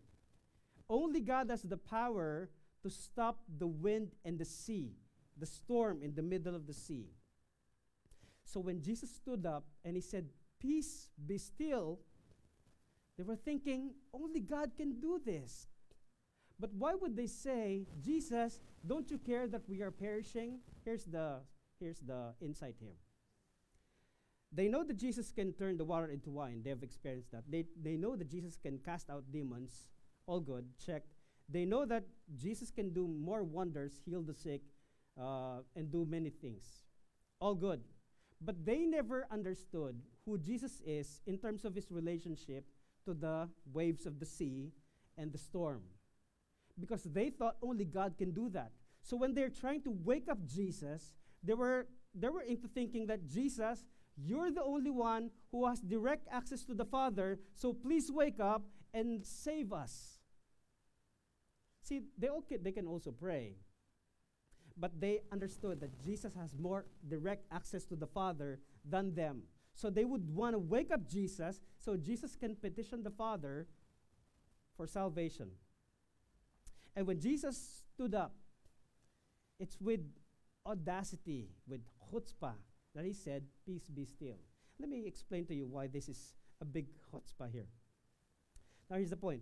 Only 0.90 1.20
God 1.20 1.50
has 1.50 1.64
the 1.64 1.78
power 1.78 2.50
to 2.84 2.90
stop 2.90 3.40
the 3.58 3.68
wind 3.68 4.12
and 4.24 4.38
the 4.38 4.46
sea, 4.46 4.92
the 5.38 5.46
storm 5.46 6.02
in 6.04 6.14
the 6.14 6.22
middle 6.22 6.56
of 6.56 6.68
the 6.68 6.74
sea. 6.74 7.08
So 8.44 8.60
when 8.60 8.82
Jesus 8.82 9.10
stood 9.10 9.46
up 9.46 9.66
and 9.84 9.96
he 9.96 10.02
said, 10.02 10.26
Peace, 10.60 11.10
be 11.26 11.38
still, 11.38 12.00
they 13.18 13.24
were 13.24 13.36
thinking, 13.36 13.92
only 14.14 14.40
God 14.40 14.72
can 14.78 15.00
do 15.00 15.20
this. 15.24 15.68
But 16.60 16.74
why 16.74 16.96
would 16.96 17.16
they 17.16 17.28
say, 17.28 17.88
Jesus, 18.02 18.60
don't 18.86 19.10
you 19.12 19.18
care 19.18 19.48
that 19.48 19.68
we 19.68 19.82
are 19.82 19.92
perishing? 19.92 20.60
Here's 20.86 21.06
the, 21.06 21.40
here's 21.80 22.00
the 22.00 22.34
insight 22.42 22.76
here. 22.80 22.96
They 24.56 24.70
know 24.70 24.84
that 24.86 24.98
Jesus 24.98 25.32
can 25.32 25.52
turn 25.52 25.76
the 25.78 25.84
water 25.84 26.08
into 26.08 26.30
wine. 26.30 26.62
They 26.64 26.70
have 26.70 26.82
experienced 26.82 27.32
that. 27.32 27.44
They, 27.50 27.66
they 27.82 27.98
know 27.98 28.16
that 28.16 28.30
Jesus 28.30 28.58
can 28.58 28.80
cast 28.80 29.10
out 29.10 29.24
demons. 29.32 29.88
All 30.28 30.40
good. 30.40 30.66
Check. 30.84 31.04
They 31.50 31.66
know 31.66 31.86
that 31.86 32.06
Jesus 32.38 32.72
can 32.72 32.92
do 32.94 33.06
more 33.06 33.44
wonders, 33.44 34.00
heal 34.06 34.22
the 34.22 34.34
sick, 34.34 34.62
uh, 35.20 35.60
and 35.76 35.92
do 35.92 36.06
many 36.10 36.30
things. 36.30 36.64
All 37.42 37.54
good. 37.54 37.82
But 38.40 38.66
they 38.66 38.86
never 38.86 39.28
understood 39.30 40.00
who 40.26 40.38
Jesus 40.38 40.82
is 40.86 41.22
in 41.28 41.38
terms 41.38 41.66
of 41.66 41.76
his 41.76 41.92
relationship 41.92 42.66
to 43.06 43.14
the 43.14 43.50
waves 43.74 44.06
of 44.06 44.20
the 44.20 44.26
sea 44.26 44.72
and 45.18 45.32
the 45.32 45.38
storm. 45.38 45.82
Because 46.80 47.04
they 47.04 47.30
thought 47.30 47.58
only 47.62 47.86
God 47.86 48.18
can 48.18 48.32
do 48.32 48.50
that. 48.50 48.72
So 49.02 49.18
when 49.18 49.34
they're 49.34 49.50
trying 49.50 49.82
to 49.84 49.92
wake 50.04 50.30
up 50.30 50.40
Jesus, 50.48 51.14
they 51.44 51.54
were, 51.54 51.88
they 52.14 52.30
were 52.30 52.42
into 52.42 52.68
thinking 52.68 53.06
that 53.08 53.28
Jesus, 53.28 53.86
you're 54.18 54.52
the 54.52 54.64
only 54.64 54.92
one 54.92 55.32
who 55.52 55.68
has 55.68 55.80
direct 55.82 56.28
access 56.32 56.64
to 56.66 56.74
the 56.74 56.86
Father, 56.86 57.40
so 57.54 57.74
please 57.74 58.12
wake 58.12 58.40
up 58.40 58.64
and 58.94 59.26
save 59.26 59.74
us. 59.74 60.20
See, 61.84 62.02
they, 62.18 62.30
okay, 62.30 62.58
they 62.58 62.72
can 62.72 62.88
also 62.88 63.12
pray. 63.12 63.58
But 64.78 65.00
they 65.00 65.22
understood 65.32 65.80
that 65.82 66.04
Jesus 66.04 66.34
has 66.34 66.58
more 66.58 66.86
direct 67.08 67.46
access 67.52 67.86
to 67.86 67.96
the 67.96 68.08
Father 68.08 68.60
than 68.84 69.14
them. 69.16 69.44
So 69.74 69.90
they 69.90 70.06
would 70.06 70.30
want 70.34 70.54
to 70.54 70.60
wake 70.60 70.92
up 70.92 71.08
Jesus 71.10 71.60
so 71.78 71.98
Jesus 71.98 72.36
can 72.36 72.56
petition 72.56 73.04
the 73.04 73.12
Father 73.12 73.68
for 74.76 74.88
salvation. 74.88 75.50
And 76.96 77.06
when 77.06 77.20
Jesus 77.20 77.84
stood 77.94 78.16
up, 78.16 78.34
it's 79.60 79.80
with 79.80 80.02
audacity, 80.66 81.50
with 81.68 81.82
chutzpah, 82.12 82.54
that 82.96 83.06
he 83.06 83.14
said, 83.14 83.44
Peace 83.66 83.88
be 83.88 84.06
still. 84.06 84.38
Let 84.80 84.90
me 84.90 85.06
explain 85.06 85.46
to 85.48 85.56
you 85.56 85.68
why 85.68 85.88
this 85.88 86.10
is 86.10 86.34
a 86.62 86.66
big 86.66 86.88
chutzpah 87.12 87.52
here. 87.52 87.68
Now, 88.90 88.98
here's 88.98 89.10
the 89.10 89.18
point. 89.18 89.42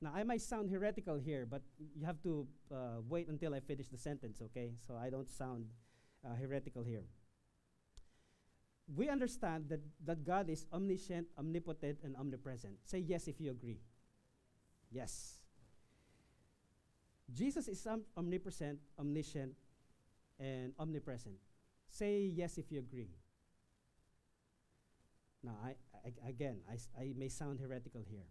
Now, 0.00 0.12
I 0.14 0.22
might 0.22 0.42
sound 0.42 0.70
heretical 0.70 1.16
here, 1.16 1.46
but 1.48 1.62
you 1.96 2.04
have 2.04 2.22
to 2.22 2.46
uh, 2.72 3.00
wait 3.08 3.28
until 3.28 3.54
I 3.54 3.60
finish 3.60 3.88
the 3.88 3.96
sentence, 3.96 4.40
okay? 4.42 4.72
So 4.86 4.96
I 4.96 5.08
don't 5.08 5.28
sound 5.28 5.66
uh, 6.24 6.34
heretical 6.34 6.82
here. 6.82 7.04
We 8.94 9.08
understand 9.08 9.70
that, 9.70 9.80
that 10.04 10.24
God 10.24 10.50
is 10.50 10.66
omniscient, 10.72 11.28
omnipotent, 11.38 11.98
and 12.04 12.14
omnipresent. 12.16 12.74
Say 12.84 12.98
yes 12.98 13.28
if 13.28 13.40
you 13.40 13.50
agree. 13.50 13.80
Yes. 14.90 15.38
Jesus 17.32 17.66
is 17.66 17.86
omnipresent, 18.16 18.78
omniscient, 18.98 19.54
and 20.38 20.72
omnipresent. 20.78 21.36
Say 21.88 22.32
yes 22.34 22.58
if 22.58 22.70
you 22.70 22.80
agree. 22.80 23.10
Now, 25.42 25.56
I, 25.62 25.74
I, 25.94 26.28
again, 26.28 26.58
I, 26.70 26.78
I 27.00 27.12
may 27.16 27.28
sound 27.28 27.60
heretical 27.60 28.02
here. 28.08 28.26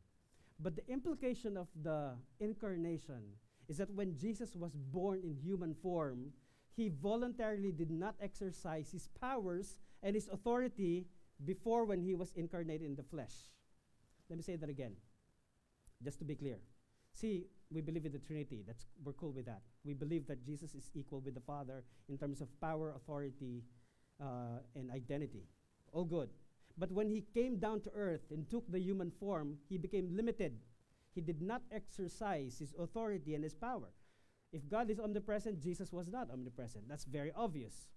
But 0.60 0.76
the 0.76 0.88
implication 0.88 1.58
of 1.58 1.68
the 1.82 2.14
incarnation 2.40 3.22
is 3.68 3.78
that 3.78 3.92
when 3.92 4.18
Jesus 4.18 4.56
was 4.56 4.72
born 4.76 5.22
in 5.24 5.36
human 5.36 5.76
form, 5.76 6.34
he 6.76 6.90
voluntarily 6.90 7.72
did 7.72 7.92
not 7.92 8.16
exercise 8.22 8.92
his 8.92 9.08
powers 9.20 9.80
and 10.02 10.16
his 10.16 10.28
authority 10.28 11.06
before 11.46 11.86
when 11.86 12.02
he 12.02 12.16
was 12.16 12.34
incarnated 12.36 12.88
in 12.88 12.96
the 12.96 13.04
flesh. 13.04 13.34
Let 14.30 14.38
me 14.38 14.44
say 14.44 14.56
that 14.56 14.70
again, 14.70 14.94
just 16.04 16.20
to 16.20 16.26
be 16.26 16.36
clear. 16.36 16.58
See, 17.14 17.46
we 17.74 17.82
believe 17.82 18.06
in 18.06 18.12
the 18.12 18.20
Trinity. 18.20 18.64
That's 18.66 18.86
we're 19.04 19.14
cool 19.14 19.32
with 19.32 19.46
that. 19.46 19.62
We 19.84 19.94
believe 19.94 20.28
that 20.28 20.46
Jesus 20.46 20.76
is 20.76 20.92
equal 20.94 21.22
with 21.22 21.34
the 21.34 21.42
Father 21.42 21.84
in 22.10 22.18
terms 22.18 22.42
of 22.42 22.48
power, 22.62 22.94
authority, 22.96 23.64
uh, 24.22 24.60
and 24.76 24.92
identity. 24.92 25.44
All 25.92 26.06
good. 26.06 26.30
But 26.78 26.92
when 26.92 27.10
he 27.10 27.26
came 27.34 27.58
down 27.58 27.82
to 27.82 27.92
earth 27.96 28.32
and 28.32 28.50
took 28.50 28.70
the 28.72 28.80
human 28.80 29.12
form, 29.12 29.58
he 29.70 29.78
became 29.78 30.16
limited. 30.16 30.58
He 31.14 31.22
did 31.22 31.42
not 31.42 31.62
exercise 31.72 32.58
his 32.60 32.74
authority 32.78 33.36
and 33.36 33.44
his 33.44 33.54
power. 33.54 33.90
If 34.52 34.68
God 34.70 34.90
is 34.90 35.00
omnipresent, 35.00 35.62
Jesus 35.62 35.92
was 35.92 36.08
not 36.08 36.30
omnipresent. 36.32 36.88
That's 36.88 37.06
very 37.06 37.32
obvious. 37.36 37.90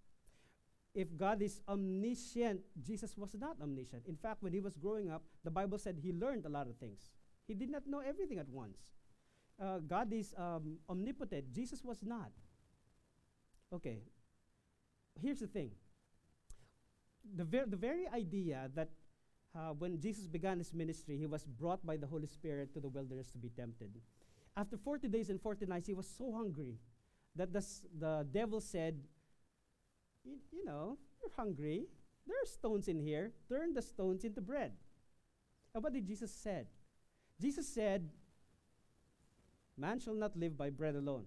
If 0.94 1.14
God 1.16 1.42
is 1.42 1.60
omniscient, 1.68 2.60
Jesus 2.82 3.16
was 3.16 3.34
not 3.38 3.56
omniscient. 3.62 4.06
In 4.06 4.16
fact, 4.16 4.42
when 4.42 4.54
he 4.54 4.60
was 4.60 4.76
growing 4.76 5.10
up, 5.10 5.24
the 5.44 5.50
Bible 5.50 5.78
said 5.78 5.98
he 6.02 6.12
learned 6.12 6.46
a 6.46 6.48
lot 6.48 6.66
of 6.66 6.76
things. 6.76 7.12
He 7.46 7.54
did 7.54 7.70
not 7.70 7.86
know 7.86 8.00
everything 8.00 8.38
at 8.38 8.48
once. 8.48 8.95
Uh, 9.62 9.78
God 9.78 10.12
is 10.12 10.34
um, 10.36 10.76
omnipotent. 10.88 11.52
Jesus 11.52 11.82
was 11.82 12.02
not. 12.02 12.30
Okay. 13.72 13.98
Here's 15.20 15.40
the 15.40 15.46
thing. 15.46 15.70
The, 17.36 17.44
ver- 17.44 17.66
the 17.66 17.76
very 17.76 18.06
idea 18.08 18.70
that 18.74 18.90
uh, 19.56 19.70
when 19.78 19.98
Jesus 19.98 20.26
began 20.26 20.58
his 20.58 20.72
ministry, 20.74 21.16
he 21.16 21.26
was 21.26 21.44
brought 21.44 21.84
by 21.84 21.96
the 21.96 22.06
Holy 22.06 22.26
Spirit 22.26 22.72
to 22.74 22.80
the 22.80 22.88
wilderness 22.88 23.30
to 23.32 23.38
be 23.38 23.48
tempted. 23.48 23.90
After 24.56 24.76
40 24.76 25.08
days 25.08 25.30
and 25.30 25.40
40 25.40 25.66
nights, 25.66 25.86
he 25.88 25.94
was 25.94 26.06
so 26.06 26.32
hungry 26.32 26.76
that 27.34 27.52
the, 27.52 27.58
s- 27.58 27.82
the 27.98 28.26
devil 28.30 28.60
said, 28.60 29.00
"Y- 30.24 30.38
You 30.52 30.64
know, 30.64 30.98
you're 31.20 31.32
hungry. 31.36 31.86
There 32.26 32.36
are 32.36 32.46
stones 32.46 32.88
in 32.88 33.00
here. 33.00 33.32
Turn 33.48 33.72
the 33.72 33.82
stones 33.82 34.24
into 34.24 34.40
bread. 34.40 34.72
And 35.74 35.82
what 35.82 35.92
did 35.92 36.06
Jesus 36.06 36.32
said? 36.32 36.66
Jesus 37.40 37.68
said, 37.68 38.08
Man 39.76 40.00
shall 40.00 40.14
not 40.14 40.36
live 40.36 40.56
by 40.56 40.70
bread 40.70 40.94
alone. 40.94 41.26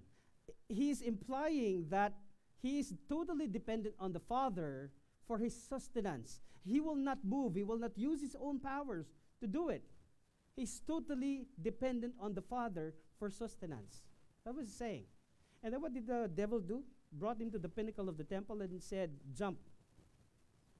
I- 0.50 0.54
He 0.74 0.90
is 0.90 1.02
implying 1.02 1.88
that 1.90 2.14
he 2.62 2.80
is 2.80 2.94
totally 3.08 3.48
dependent 3.48 3.96
on 4.00 4.12
the 4.12 4.20
Father 4.20 4.92
for 5.26 5.38
his 5.38 5.56
sustenance. 5.56 6.42
He 6.66 6.80
will 6.80 6.96
not 6.96 7.24
move, 7.24 7.56
he 7.56 7.64
will 7.64 7.78
not 7.78 7.98
use 7.98 8.22
his 8.22 8.36
own 8.36 8.60
powers 8.60 9.14
to 9.40 9.48
do 9.48 9.70
it. 9.70 9.84
He's 10.56 10.80
totally 10.82 11.48
dependent 11.62 12.16
on 12.20 12.34
the 12.34 12.42
Father 12.42 12.94
for 13.18 13.30
sustenance. 13.30 14.04
That 14.44 14.56
was 14.56 14.72
saying. 14.74 15.06
And 15.64 15.74
then 15.74 15.82
what 15.82 15.94
did 15.94 16.08
the 16.08 16.30
devil 16.34 16.60
do? 16.60 16.84
Brought 17.12 17.40
him 17.40 17.52
to 17.52 17.60
the 17.60 17.70
pinnacle 17.70 18.10
of 18.10 18.18
the 18.18 18.24
temple 18.24 18.62
and 18.62 18.82
said, 18.82 19.12
Jump. 19.34 19.58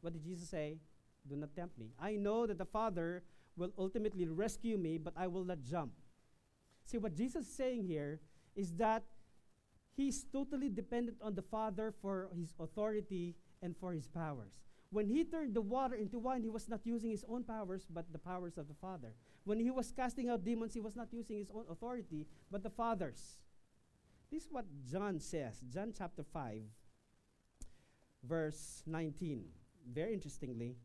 What 0.02 0.14
did 0.14 0.24
Jesus 0.24 0.50
say? 0.50 0.80
Do 1.28 1.36
not 1.36 1.56
tempt 1.56 1.78
me. 1.78 1.92
I 2.00 2.16
know 2.16 2.48
that 2.48 2.58
the 2.58 2.66
Father 2.66 3.24
will 3.58 3.72
ultimately 3.78 4.28
rescue 4.28 4.78
me, 4.78 4.98
but 4.98 5.14
I 5.16 5.28
will 5.28 5.44
not 5.44 5.62
jump. 5.64 5.92
See, 6.90 6.98
what 6.98 7.16
Jesus 7.16 7.46
is 7.46 7.54
saying 7.54 7.84
here 7.84 8.20
is 8.56 8.74
that 8.78 9.04
he's 9.96 10.26
totally 10.34 10.70
dependent 10.70 11.18
on 11.22 11.36
the 11.36 11.44
Father 11.44 11.94
for 12.02 12.30
his 12.36 12.56
authority 12.60 13.36
and 13.62 13.78
for 13.78 13.94
his 13.94 14.08
powers. 14.08 14.58
When 14.90 15.08
he 15.08 15.24
turned 15.24 15.54
the 15.54 15.62
water 15.62 15.94
into 15.94 16.18
wine, 16.18 16.42
he 16.42 16.50
was 16.50 16.68
not 16.68 16.80
using 16.84 17.12
his 17.12 17.24
own 17.30 17.44
powers, 17.44 17.86
but 17.94 18.12
the 18.12 18.18
powers 18.18 18.58
of 18.58 18.68
the 18.68 18.74
Father. 18.74 19.14
When 19.44 19.60
he 19.60 19.70
was 19.70 19.92
casting 19.92 20.30
out 20.30 20.44
demons, 20.44 20.74
he 20.74 20.80
was 20.80 20.96
not 20.96 21.10
using 21.14 21.38
his 21.38 21.52
own 21.54 21.66
authority, 21.70 22.26
but 22.50 22.64
the 22.64 22.72
Father's. 22.72 23.38
This 24.32 24.46
is 24.46 24.50
what 24.52 24.66
John 24.92 25.20
says. 25.20 25.62
John 25.72 25.94
chapter 25.96 26.24
5, 26.24 26.62
verse 28.24 28.82
19. 28.88 29.44
Very 29.94 30.16
interestingly, 30.16 30.76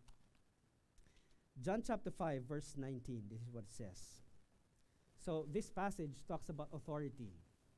John 1.63 1.83
chapter 1.87 2.11
5, 2.11 2.43
verse 2.43 2.75
19. 2.77 3.23
This 3.31 3.41
is 3.41 3.49
what 3.51 3.65
it 3.65 3.73
says. 3.73 4.24
So 5.25 5.47
this 5.51 5.71
passage 5.71 6.21
talks 6.29 6.51
about 6.51 6.69
authority. 6.73 7.33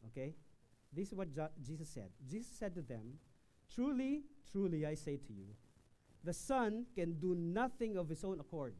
Okay? 0.09 0.35
This 0.93 1.09
is 1.09 1.15
what 1.15 1.33
Jo- 1.33 1.55
Jesus 1.63 1.89
said. 1.89 2.11
Jesus 2.29 2.51
said 2.59 2.75
to 2.75 2.83
them, 2.83 3.19
Truly, 3.73 4.23
truly, 4.51 4.87
I 4.87 4.95
say 4.95 5.17
to 5.17 5.33
you, 5.33 5.47
the 6.25 6.33
Son 6.33 6.87
can 6.95 7.15
do 7.21 7.35
nothing 7.35 7.97
of 7.97 8.09
his 8.09 8.25
own 8.25 8.41
accord, 8.41 8.75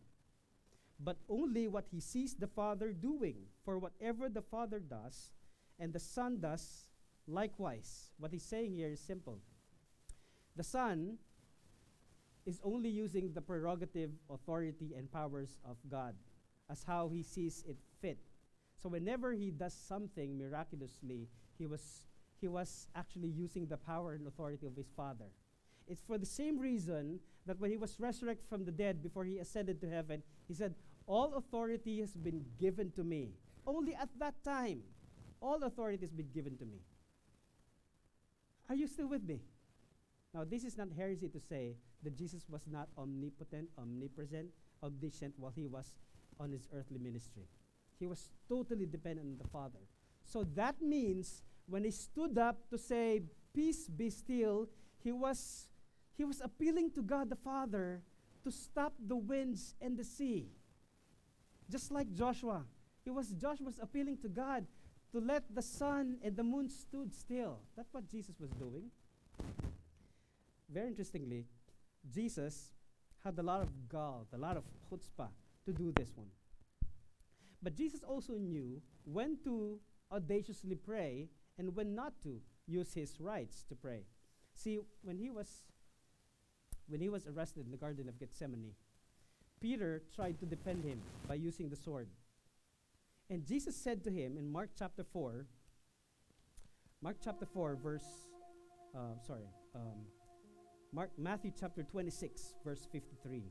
but 0.99 1.17
only 1.29 1.69
what 1.69 1.87
he 1.91 2.01
sees 2.01 2.35
the 2.35 2.47
Father 2.47 2.93
doing. 2.93 3.37
For 3.65 3.79
whatever 3.79 4.29
the 4.29 4.43
Father 4.43 4.81
does, 4.81 5.31
and 5.79 5.93
the 5.93 6.01
Son 6.01 6.41
does 6.41 6.87
likewise. 7.29 8.11
What 8.19 8.33
he's 8.33 8.45
saying 8.45 8.75
here 8.75 8.89
is 8.89 9.01
simple. 9.01 9.39
The 10.57 10.65
Son 10.65 11.19
is 12.47 12.61
only 12.65 12.89
using 12.89 13.33
the 13.33 13.43
prerogative, 13.43 14.11
authority, 14.31 14.95
and 14.97 15.11
powers 15.11 15.59
of 15.65 15.77
God 15.89 16.15
as 16.71 16.83
how 16.83 17.09
he 17.09 17.23
sees 17.23 17.65
it 17.69 17.77
fit. 18.01 18.19
So 18.87 18.91
whenever 18.91 19.33
he 19.33 19.51
does 19.51 19.75
something 19.75 20.39
miraculously, 20.39 21.27
he 21.59 21.67
was 21.67 22.07
he 22.41 22.47
was 22.47 22.87
actually 22.95 23.27
using 23.27 23.67
the 23.67 23.77
power 23.77 24.13
and 24.13 24.25
authority 24.29 24.65
of 24.65 24.77
his 24.77 24.87
Father. 24.97 25.25
It's 25.89 26.03
for 26.03 26.19
the 26.19 26.27
same 26.41 26.57
reason 26.57 27.19
that 27.47 27.59
when 27.59 27.73
he 27.73 27.77
was 27.77 27.99
resurrected 27.99 28.47
from 28.49 28.65
the 28.65 28.71
dead 28.71 29.03
before 29.03 29.25
he 29.25 29.39
ascended 29.39 29.81
to 29.81 29.91
heaven, 29.91 30.23
he 30.47 30.55
said, 30.55 30.77
All 31.09 31.35
authority 31.35 31.99
has 31.99 32.15
been 32.15 32.45
given 32.61 32.93
to 32.93 33.03
me. 33.03 33.31
Only 33.67 33.93
at 33.97 34.11
that 34.21 34.45
time, 34.45 34.83
all 35.41 35.65
authority 35.65 35.99
has 36.03 36.13
been 36.13 36.31
given 36.33 36.57
to 36.59 36.65
me. 36.65 36.79
Are 38.69 38.77
you 38.77 38.87
still 38.87 39.09
with 39.09 39.25
me? 39.25 39.41
Now, 40.33 40.45
this 40.45 40.63
is 40.63 40.79
not 40.79 40.91
heresy 40.97 41.29
to 41.31 41.41
say 41.41 41.75
that 42.05 42.17
Jesus 42.17 42.47
was 42.49 42.63
not 42.71 42.87
omnipotent, 42.97 43.69
omnipresent, 43.79 44.47
omniscient 44.81 45.35
while 45.39 45.53
he 45.57 45.67
was 45.67 45.91
on 46.39 46.53
his 46.53 46.69
earthly 46.73 46.99
ministry. 46.99 47.49
He 47.99 48.07
was 48.07 48.31
totally 48.49 48.87
dependent 48.87 49.27
on 49.27 49.39
the 49.39 49.49
Father. 49.49 49.81
So 50.25 50.45
that 50.55 50.81
means 50.83 51.43
when 51.67 51.85
he 51.85 51.91
stood 51.91 52.37
up 52.39 52.57
to 52.71 52.79
say, 52.79 53.23
Peace 53.55 53.89
be 53.89 54.11
still, 54.11 54.69
he 55.03 55.13
was 55.13 55.69
He 56.17 56.25
was 56.25 56.41
appealing 56.41 56.91
to 56.93 57.03
God 57.03 57.29
the 57.29 57.37
Father 57.37 58.01
to 58.45 58.51
stop 58.51 58.93
the 58.99 59.17
winds 59.17 59.75
and 59.81 59.97
the 59.97 60.05
sea. 60.05 60.49
Just 61.71 61.91
like 61.93 62.13
Joshua. 62.15 62.65
He 63.05 63.11
was 63.11 63.29
Joshua 63.29 63.67
was 63.67 63.79
appealing 63.81 64.19
to 64.19 64.29
God 64.29 64.67
to 65.13 65.21
let 65.21 65.45
the 65.55 65.63
sun 65.63 66.17
and 66.23 66.37
the 66.37 66.43
moon 66.43 66.69
stood 66.69 67.13
still. 67.15 67.59
That's 67.77 67.93
what 67.93 68.09
Jesus 68.09 68.35
was 68.41 68.51
doing. 68.51 68.91
Very 70.69 70.89
interestingly, 70.89 71.45
Jesus 72.13 72.73
had 73.25 73.39
a 73.39 73.43
lot 73.43 73.63
of 73.63 73.69
gall, 73.89 74.27
a 74.33 74.39
lot 74.39 74.57
of 74.57 74.65
chutzpah 74.91 75.29
to 75.65 75.73
do 75.73 75.93
this 75.93 76.11
one. 76.17 76.29
But 77.63 77.77
Jesus 77.77 78.03
also 78.03 78.35
knew 78.35 78.81
when 79.05 79.39
to 79.45 79.79
audaciously 80.13 80.77
pray 80.77 81.29
and 81.59 81.75
when 81.75 81.95
not 81.95 82.21
to 82.23 82.41
use 82.67 82.95
his 82.95 83.21
rights 83.21 83.65
to 83.69 83.75
pray. 83.75 84.03
See, 84.55 84.79
when 85.03 85.19
he 85.19 85.31
was 85.31 85.63
when 86.89 87.01
he 87.01 87.09
was 87.09 87.27
arrested 87.27 87.65
in 87.65 87.73
the 87.73 87.77
Garden 87.77 88.09
of 88.09 88.19
Gethsemane, 88.19 88.73
Peter 89.61 90.03
tried 90.15 90.39
to 90.39 90.47
defend 90.47 90.85
him 90.85 91.01
by 91.27 91.35
using 91.35 91.69
the 91.69 91.77
sword. 91.77 92.09
And 93.29 93.45
Jesus 93.45 93.75
said 93.75 94.05
to 94.05 94.11
him 94.11 94.37
in 94.37 94.49
Mark 94.49 94.71
chapter 94.79 95.03
4, 95.03 95.47
Mark 97.03 97.17
chapter 97.23 97.45
4, 97.45 97.77
verse, 97.83 98.29
uh, 98.95 99.19
sorry, 99.27 99.49
um, 99.75 100.07
Mark, 100.93 101.11
Matthew 101.19 101.51
chapter 101.59 101.83
26, 101.83 102.55
verse 102.65 102.87
53. 102.93 103.43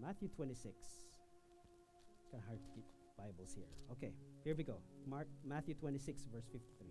Matthew 0.00 0.28
26. 0.28 0.74
Kind 2.30 2.42
of 2.42 2.46
hard 2.46 2.60
to 2.62 2.68
keep 2.74 2.84
Bibles 3.16 3.52
here. 3.54 3.66
Okay, 3.92 4.12
here 4.44 4.54
we 4.54 4.62
go. 4.62 4.76
Mark 5.06 5.26
Matthew 5.44 5.74
26, 5.74 6.22
verse 6.32 6.46
53. 6.52 6.86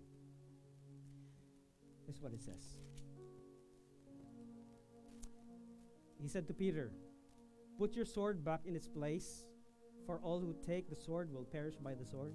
This 2.06 2.17
is 2.17 2.22
what 2.22 2.34
it 2.34 2.41
says. 2.41 2.78
He 6.22 6.28
said 6.28 6.48
to 6.48 6.54
Peter, 6.54 6.91
Put 7.78 7.96
your 7.96 8.06
sword 8.06 8.43
back 8.43 8.62
in 8.65 8.76
its 8.76 8.88
place, 8.88 9.46
for 10.06 10.20
all 10.24 10.39
who 10.39 10.56
take 10.65 10.89
the 10.89 10.96
sword 10.96 11.32
will 11.32 11.46
perish 11.46 11.76
by 11.76 11.93
the 11.93 12.06
sword. 12.06 12.34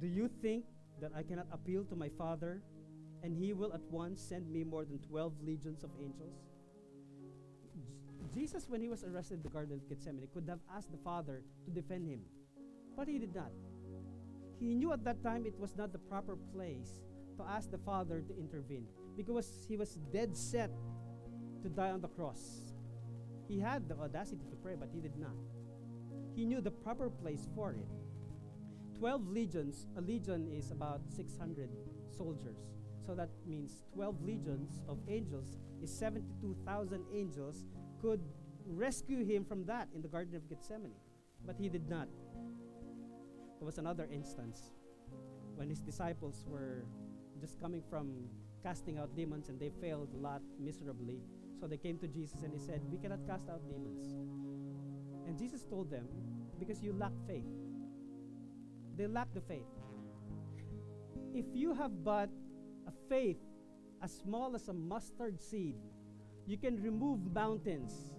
Do 0.00 0.06
you 0.06 0.28
think 0.42 0.64
that 1.00 1.12
I 1.16 1.22
cannot 1.22 1.46
appeal 1.52 1.84
to 1.84 1.96
my 1.96 2.08
Father, 2.08 2.62
and 3.22 3.34
he 3.36 3.52
will 3.52 3.72
at 3.72 3.82
once 3.90 4.20
send 4.20 4.50
me 4.50 4.64
more 4.64 4.84
than 4.84 4.98
12 4.98 5.32
legions 5.42 5.84
of 5.84 5.90
angels? 6.00 6.45
Jesus, 8.36 8.68
when 8.68 8.82
he 8.82 8.88
was 8.90 9.02
arrested 9.02 9.36
in 9.36 9.42
the 9.42 9.48
Garden 9.48 9.72
of 9.72 9.88
Gethsemane, 9.88 10.28
could 10.34 10.46
have 10.46 10.58
asked 10.76 10.92
the 10.92 10.98
Father 10.98 11.42
to 11.64 11.70
defend 11.70 12.06
him, 12.06 12.20
but 12.94 13.08
he 13.08 13.18
did 13.18 13.34
not. 13.34 13.50
He 14.60 14.74
knew 14.74 14.92
at 14.92 15.04
that 15.04 15.22
time 15.22 15.46
it 15.46 15.58
was 15.58 15.74
not 15.74 15.90
the 15.90 15.98
proper 15.98 16.36
place 16.52 17.00
to 17.38 17.44
ask 17.48 17.70
the 17.70 17.78
Father 17.78 18.20
to 18.20 18.38
intervene 18.38 18.84
because 19.16 19.64
he 19.66 19.78
was 19.78 19.94
dead 20.12 20.36
set 20.36 20.70
to 21.62 21.70
die 21.70 21.90
on 21.90 22.02
the 22.02 22.08
cross. 22.08 22.74
He 23.48 23.58
had 23.58 23.88
the 23.88 23.96
audacity 23.96 24.44
to 24.50 24.56
pray, 24.56 24.74
but 24.78 24.90
he 24.92 25.00
did 25.00 25.16
not. 25.16 25.36
He 26.34 26.44
knew 26.44 26.60
the 26.60 26.70
proper 26.70 27.08
place 27.08 27.48
for 27.54 27.72
it. 27.72 27.88
Twelve 28.98 29.26
legions, 29.28 29.86
a 29.96 30.02
legion 30.02 30.46
is 30.52 30.72
about 30.72 31.00
600 31.08 31.70
soldiers. 32.14 32.58
So 33.06 33.14
that 33.14 33.30
means 33.46 33.84
12 33.94 34.22
legions 34.22 34.82
of 34.88 34.98
angels 35.08 35.56
is 35.82 35.90
72,000 35.96 37.02
angels 37.14 37.64
could 38.00 38.20
rescue 38.66 39.24
him 39.24 39.44
from 39.44 39.64
that 39.66 39.88
in 39.94 40.02
the 40.02 40.08
Garden 40.08 40.34
of 40.34 40.48
Gethsemane. 40.48 40.94
But 41.44 41.56
he 41.58 41.68
did 41.68 41.88
not. 41.88 42.08
There 43.58 43.66
was 43.66 43.78
another 43.78 44.08
instance 44.12 44.72
when 45.54 45.68
his 45.68 45.80
disciples 45.80 46.44
were 46.46 46.84
just 47.40 47.60
coming 47.60 47.82
from 47.88 48.28
casting 48.62 48.98
out 48.98 49.14
demons 49.14 49.48
and 49.48 49.58
they 49.58 49.70
failed 49.80 50.08
a 50.14 50.16
lot 50.16 50.42
miserably. 50.58 51.20
So 51.60 51.66
they 51.66 51.76
came 51.76 51.98
to 51.98 52.08
Jesus 52.08 52.42
and 52.42 52.52
he 52.52 52.58
said, 52.58 52.82
We 52.90 52.98
cannot 52.98 53.26
cast 53.26 53.48
out 53.48 53.60
demons. 53.68 54.14
And 55.26 55.38
Jesus 55.38 55.64
told 55.64 55.90
them, 55.90 56.06
Because 56.58 56.82
you 56.82 56.92
lack 56.92 57.12
faith. 57.26 57.46
They 58.96 59.06
lack 59.06 59.32
the 59.34 59.40
faith. 59.40 59.66
If 61.34 61.46
you 61.52 61.74
have 61.74 62.04
but 62.04 62.30
a 62.86 62.92
faith 63.08 63.38
as 64.02 64.12
small 64.12 64.54
as 64.54 64.68
a 64.68 64.72
mustard 64.72 65.40
seed, 65.40 65.76
you 66.46 66.56
can 66.56 66.80
remove 66.82 67.32
mountains. 67.34 68.14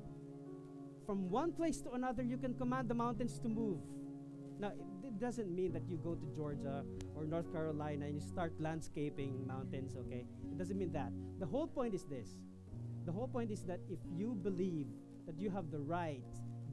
From 1.05 1.29
one 1.29 1.53
place 1.53 1.79
to 1.81 1.91
another, 1.91 2.21
you 2.21 2.37
can 2.37 2.53
command 2.53 2.89
the 2.89 2.93
mountains 2.93 3.39
to 3.39 3.47
move. 3.47 3.79
Now, 4.59 4.71
it, 5.03 5.19
doesn't 5.19 5.49
mean 5.49 5.71
that 5.73 5.87
you 5.89 5.97
go 5.97 6.13
to 6.13 6.25
Georgia 6.35 6.83
or 7.15 7.25
North 7.25 7.51
Carolina 7.51 8.05
and 8.05 8.13
you 8.13 8.21
start 8.21 8.53
landscaping 8.59 9.47
mountains, 9.47 9.95
okay? 9.97 10.25
It 10.51 10.57
doesn't 10.59 10.77
mean 10.77 10.91
that. 10.91 11.11
The 11.39 11.45
whole 11.45 11.65
point 11.65 11.95
is 11.95 12.03
this 12.03 12.37
the 13.05 13.11
whole 13.11 13.27
point 13.27 13.49
is 13.49 13.63
that 13.63 13.79
if 13.89 13.99
you 14.15 14.37
believe 14.43 14.85
that 15.25 15.39
you 15.39 15.49
have 15.49 15.71
the 15.71 15.79
right, 15.79 16.21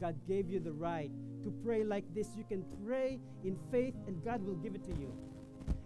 God 0.01 0.17
gave 0.27 0.51
you 0.51 0.59
the 0.59 0.73
right 0.73 1.11
to 1.45 1.51
pray 1.65 1.85
like 1.85 2.05
this, 2.13 2.29
you 2.37 2.45
can 2.45 2.65
pray 2.85 3.21
in 3.45 3.57
faith 3.71 3.95
and 4.07 4.23
God 4.25 4.43
will 4.45 4.57
give 4.57 4.75
it 4.75 4.85
to 4.85 4.91
you. 4.91 5.15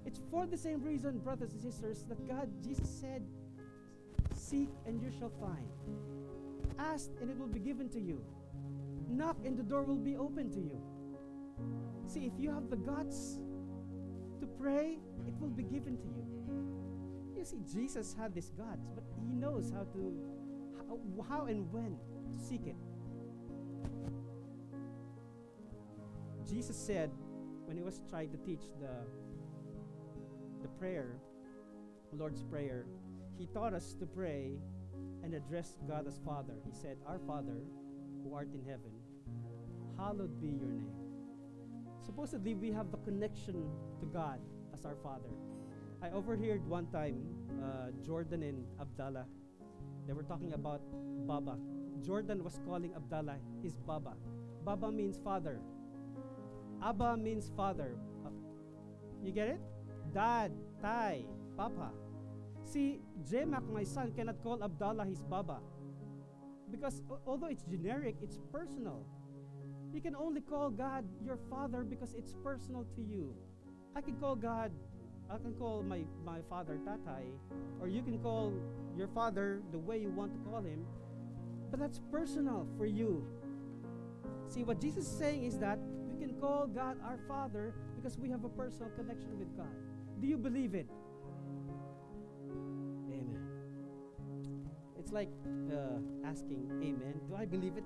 It's 0.06 0.20
for 0.30 0.46
the 0.46 0.56
same 0.56 0.82
reason, 0.82 1.18
brothers 1.18 1.52
and 1.52 1.60
sisters, 1.60 2.06
that 2.08 2.26
God, 2.26 2.48
Jesus 2.64 2.88
said, 2.88 3.22
Seek 4.48 4.70
and 4.86 5.02
you 5.02 5.10
shall 5.18 5.32
find. 5.40 5.68
Ask 6.78 7.10
and 7.20 7.28
it 7.28 7.38
will 7.38 7.48
be 7.48 7.58
given 7.58 7.90
to 7.90 8.00
you. 8.00 8.24
Knock 9.10 9.36
and 9.44 9.58
the 9.58 9.62
door 9.62 9.82
will 9.82 9.96
be 9.96 10.16
open 10.16 10.50
to 10.52 10.58
you. 10.58 10.80
See, 12.06 12.24
if 12.24 12.32
you 12.38 12.50
have 12.50 12.70
the 12.70 12.76
guts 12.76 13.40
to 14.40 14.46
pray, 14.46 14.96
it 15.26 15.34
will 15.38 15.50
be 15.50 15.64
given 15.64 15.98
to 15.98 16.06
you. 16.06 16.24
You 17.36 17.44
see, 17.44 17.58
Jesus 17.70 18.16
had 18.18 18.34
this 18.34 18.50
guts, 18.56 18.88
but 18.94 19.04
he 19.20 19.34
knows 19.34 19.70
how 19.70 19.82
to, 19.82 20.14
how, 20.88 20.98
how 21.28 21.44
and 21.44 21.70
when 21.70 21.98
to 22.32 22.42
seek 22.42 22.66
it. 22.66 22.76
Jesus 26.48 26.76
said 26.76 27.10
when 27.66 27.76
he 27.76 27.82
was 27.82 28.00
trying 28.08 28.30
to 28.30 28.38
teach 28.38 28.62
the 28.80 28.88
the 30.62 30.68
prayer, 30.68 31.20
Lord's 32.16 32.42
Prayer, 32.42 32.86
he 33.38 33.46
taught 33.46 33.72
us 33.72 33.94
to 34.00 34.06
pray 34.06 34.58
and 35.22 35.32
address 35.32 35.78
God 35.86 36.06
as 36.06 36.18
Father. 36.24 36.54
He 36.66 36.72
said, 36.72 36.96
Our 37.06 37.20
Father, 37.20 37.62
who 38.22 38.34
art 38.34 38.48
in 38.52 38.64
heaven, 38.64 38.90
hallowed 39.96 40.40
be 40.40 40.48
your 40.48 40.72
name. 40.72 40.90
Supposedly, 42.04 42.54
we 42.54 42.72
have 42.72 42.90
the 42.90 42.98
connection 42.98 43.70
to 44.00 44.06
God 44.06 44.40
as 44.74 44.84
our 44.84 44.96
Father. 44.96 45.30
I 46.02 46.10
overheard 46.10 46.66
one 46.66 46.86
time 46.90 47.22
uh, 47.62 47.90
Jordan 48.04 48.42
and 48.42 48.64
Abdallah. 48.80 49.26
They 50.06 50.12
were 50.12 50.22
talking 50.22 50.54
about 50.54 50.80
Baba. 51.26 51.58
Jordan 52.02 52.42
was 52.42 52.60
calling 52.64 52.94
Abdallah 52.94 53.36
his 53.62 53.74
Baba. 53.74 54.14
Baba 54.64 54.90
means 54.90 55.18
father. 55.22 55.60
Abba 56.82 57.16
means 57.16 57.50
father. 57.56 57.96
You 59.22 59.32
get 59.32 59.48
it? 59.48 59.60
Dad, 60.14 60.52
Tay, 60.80 61.26
Papa. 61.56 61.90
See, 62.68 63.00
Jemak, 63.24 63.64
my 63.72 63.82
son, 63.82 64.12
cannot 64.12 64.42
call 64.42 64.62
Abdallah 64.62 65.06
his 65.06 65.22
Baba. 65.22 65.60
Because 66.70 67.00
although 67.26 67.46
it's 67.46 67.64
generic, 67.64 68.16
it's 68.20 68.38
personal. 68.52 69.06
You 69.94 70.02
can 70.02 70.14
only 70.14 70.42
call 70.42 70.68
God 70.68 71.06
your 71.24 71.38
father 71.48 71.82
because 71.82 72.12
it's 72.12 72.34
personal 72.44 72.84
to 72.94 73.00
you. 73.00 73.34
I 73.96 74.02
can 74.02 74.16
call 74.16 74.36
God, 74.36 74.70
I 75.30 75.38
can 75.38 75.54
call 75.54 75.82
my, 75.82 76.02
my 76.26 76.40
father 76.50 76.78
Tatay, 76.84 77.32
or 77.80 77.88
you 77.88 78.02
can 78.02 78.18
call 78.18 78.52
your 78.94 79.08
father 79.08 79.62
the 79.72 79.78
way 79.78 79.98
you 79.98 80.10
want 80.10 80.34
to 80.34 80.50
call 80.50 80.60
him, 80.60 80.84
but 81.70 81.80
that's 81.80 82.00
personal 82.12 82.66
for 82.76 82.84
you. 82.84 83.24
See, 84.48 84.62
what 84.62 84.78
Jesus 84.78 85.06
is 85.06 85.18
saying 85.18 85.44
is 85.44 85.58
that 85.58 85.78
we 86.10 86.18
can 86.20 86.34
call 86.38 86.66
God 86.66 86.98
our 87.02 87.18
Father 87.26 87.74
because 87.96 88.18
we 88.18 88.28
have 88.30 88.44
a 88.44 88.48
personal 88.48 88.90
connection 88.90 89.38
with 89.38 89.56
God. 89.56 89.72
Do 90.20 90.26
you 90.26 90.36
believe 90.36 90.74
it? 90.74 90.86
It's 95.08 95.14
like 95.14 95.30
uh, 95.72 96.28
asking, 96.28 96.68
Amen. 96.82 97.14
Do 97.30 97.34
I 97.34 97.46
believe 97.46 97.78
it? 97.78 97.84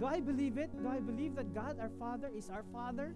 Do 0.00 0.06
I 0.06 0.18
believe 0.18 0.58
it? 0.58 0.68
Do 0.82 0.88
I 0.88 0.98
believe 0.98 1.36
that 1.36 1.54
God 1.54 1.78
our 1.80 1.92
Father 1.96 2.28
is 2.36 2.50
our 2.50 2.64
Father? 2.72 3.14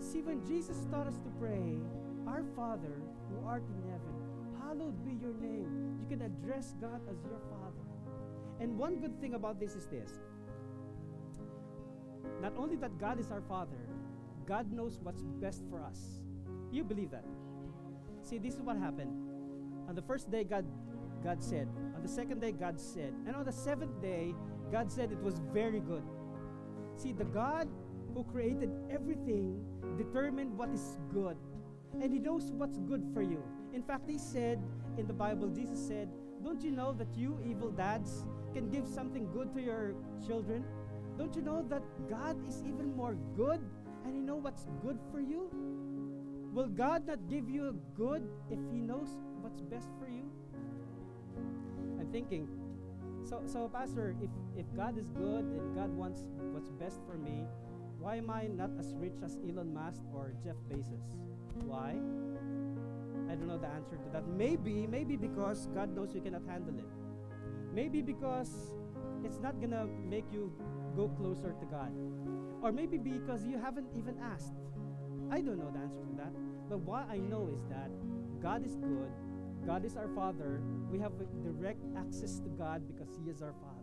See, 0.00 0.20
when 0.22 0.44
Jesus 0.44 0.84
taught 0.90 1.06
us 1.06 1.14
to 1.18 1.30
pray, 1.38 1.78
Our 2.26 2.42
Father 2.56 2.96
who 3.30 3.46
art 3.46 3.62
in 3.68 3.88
heaven, 3.88 4.14
hallowed 4.60 5.04
be 5.04 5.12
your 5.12 5.32
name. 5.34 5.96
You 6.00 6.08
can 6.08 6.26
address 6.26 6.74
God 6.80 7.00
as 7.08 7.22
your 7.22 7.38
Father. 7.48 7.86
And 8.58 8.76
one 8.76 8.96
good 8.96 9.20
thing 9.20 9.34
about 9.34 9.60
this 9.60 9.76
is 9.76 9.86
this 9.86 10.10
not 12.42 12.54
only 12.58 12.74
that 12.82 12.98
God 12.98 13.20
is 13.20 13.30
our 13.30 13.42
Father, 13.42 13.78
God 14.44 14.72
knows 14.72 14.98
what's 15.04 15.22
best 15.40 15.62
for 15.70 15.80
us. 15.80 16.18
You 16.72 16.82
believe 16.82 17.12
that? 17.12 17.24
See, 18.22 18.38
this 18.38 18.54
is 18.54 18.60
what 18.60 18.76
happened. 18.76 19.12
On 19.88 19.94
the 19.94 20.02
first 20.02 20.32
day, 20.32 20.42
God, 20.42 20.64
God 21.24 21.42
said. 21.42 21.68
On 21.96 22.02
the 22.02 22.08
second 22.08 22.40
day, 22.40 22.52
God 22.52 22.78
said. 22.78 23.14
And 23.26 23.34
on 23.34 23.44
the 23.44 23.52
seventh 23.52 24.00
day, 24.02 24.34
God 24.70 24.92
said 24.92 25.10
it 25.10 25.22
was 25.22 25.40
very 25.52 25.80
good. 25.80 26.02
See, 26.96 27.12
the 27.12 27.24
God 27.24 27.68
who 28.14 28.24
created 28.24 28.70
everything, 28.90 29.60
determined 29.96 30.56
what 30.56 30.68
is 30.68 30.98
good. 31.12 31.36
And 32.00 32.12
He 32.12 32.18
knows 32.18 32.52
what's 32.52 32.78
good 32.78 33.04
for 33.12 33.22
you. 33.22 33.42
In 33.72 33.82
fact, 33.82 34.08
He 34.08 34.18
said 34.18 34.62
in 34.98 35.06
the 35.06 35.12
Bible, 35.12 35.48
Jesus 35.48 35.78
said, 35.78 36.08
Don't 36.44 36.62
you 36.62 36.70
know 36.70 36.92
that 36.92 37.08
you 37.16 37.38
evil 37.44 37.70
dads 37.70 38.24
can 38.52 38.70
give 38.70 38.86
something 38.86 39.30
good 39.32 39.52
to 39.54 39.60
your 39.60 39.94
children? 40.24 40.64
Don't 41.18 41.34
you 41.34 41.42
know 41.42 41.64
that 41.68 41.82
God 42.08 42.36
is 42.46 42.62
even 42.66 42.94
more 42.96 43.16
good 43.36 43.60
and 44.04 44.14
He 44.14 44.20
knows 44.20 44.42
what's 44.42 44.66
good 44.82 44.98
for 45.10 45.20
you? 45.20 45.50
Will 46.52 46.68
God 46.68 47.06
not 47.06 47.18
give 47.28 47.48
you 47.48 47.76
good 47.96 48.28
if 48.50 48.58
He 48.70 48.80
knows 48.80 49.08
what's 49.40 49.60
best 49.62 49.88
for 49.98 50.08
you? 50.08 50.23
Thinking, 52.14 52.46
so, 53.28 53.42
so 53.44 53.68
Pastor, 53.68 54.14
if, 54.22 54.30
if 54.56 54.66
God 54.76 54.96
is 54.96 55.08
good 55.08 55.46
and 55.46 55.74
God 55.74 55.90
wants 55.96 56.20
what's 56.52 56.70
best 56.70 57.00
for 57.04 57.18
me, 57.18 57.42
why 57.98 58.14
am 58.14 58.30
I 58.30 58.46
not 58.46 58.70
as 58.78 58.94
rich 58.94 59.16
as 59.24 59.36
Elon 59.42 59.74
Musk 59.74 60.00
or 60.14 60.32
Jeff 60.44 60.54
Bezos? 60.70 61.18
Why? 61.64 61.96
I 63.28 63.34
don't 63.34 63.48
know 63.48 63.58
the 63.58 63.66
answer 63.66 63.96
to 63.96 64.08
that. 64.12 64.28
Maybe, 64.28 64.86
maybe 64.86 65.16
because 65.16 65.66
God 65.74 65.92
knows 65.92 66.14
you 66.14 66.20
cannot 66.20 66.42
handle 66.46 66.78
it. 66.78 66.86
Maybe 67.74 68.00
because 68.00 68.70
it's 69.24 69.40
not 69.40 69.60
gonna 69.60 69.88
make 70.08 70.32
you 70.32 70.52
go 70.94 71.08
closer 71.08 71.50
to 71.50 71.66
God. 71.66 71.90
Or 72.62 72.70
maybe 72.70 72.96
because 72.96 73.44
you 73.44 73.58
haven't 73.58 73.88
even 73.98 74.14
asked. 74.22 74.54
I 75.32 75.40
don't 75.40 75.58
know 75.58 75.72
the 75.72 75.80
answer 75.80 75.98
to 75.98 76.14
that. 76.18 76.32
But 76.68 76.78
what 76.78 77.10
I 77.10 77.16
know 77.16 77.50
is 77.52 77.64
that 77.70 77.90
God 78.40 78.64
is 78.64 78.76
good. 78.76 79.10
God 79.66 79.84
is 79.84 79.96
our 79.96 80.08
Father. 80.08 80.60
We 80.90 80.98
have 80.98 81.12
direct 81.42 81.84
access 81.96 82.38
to 82.40 82.48
God 82.50 82.82
because 82.86 83.08
He 83.24 83.30
is 83.30 83.40
our 83.40 83.54
Father. 83.54 83.74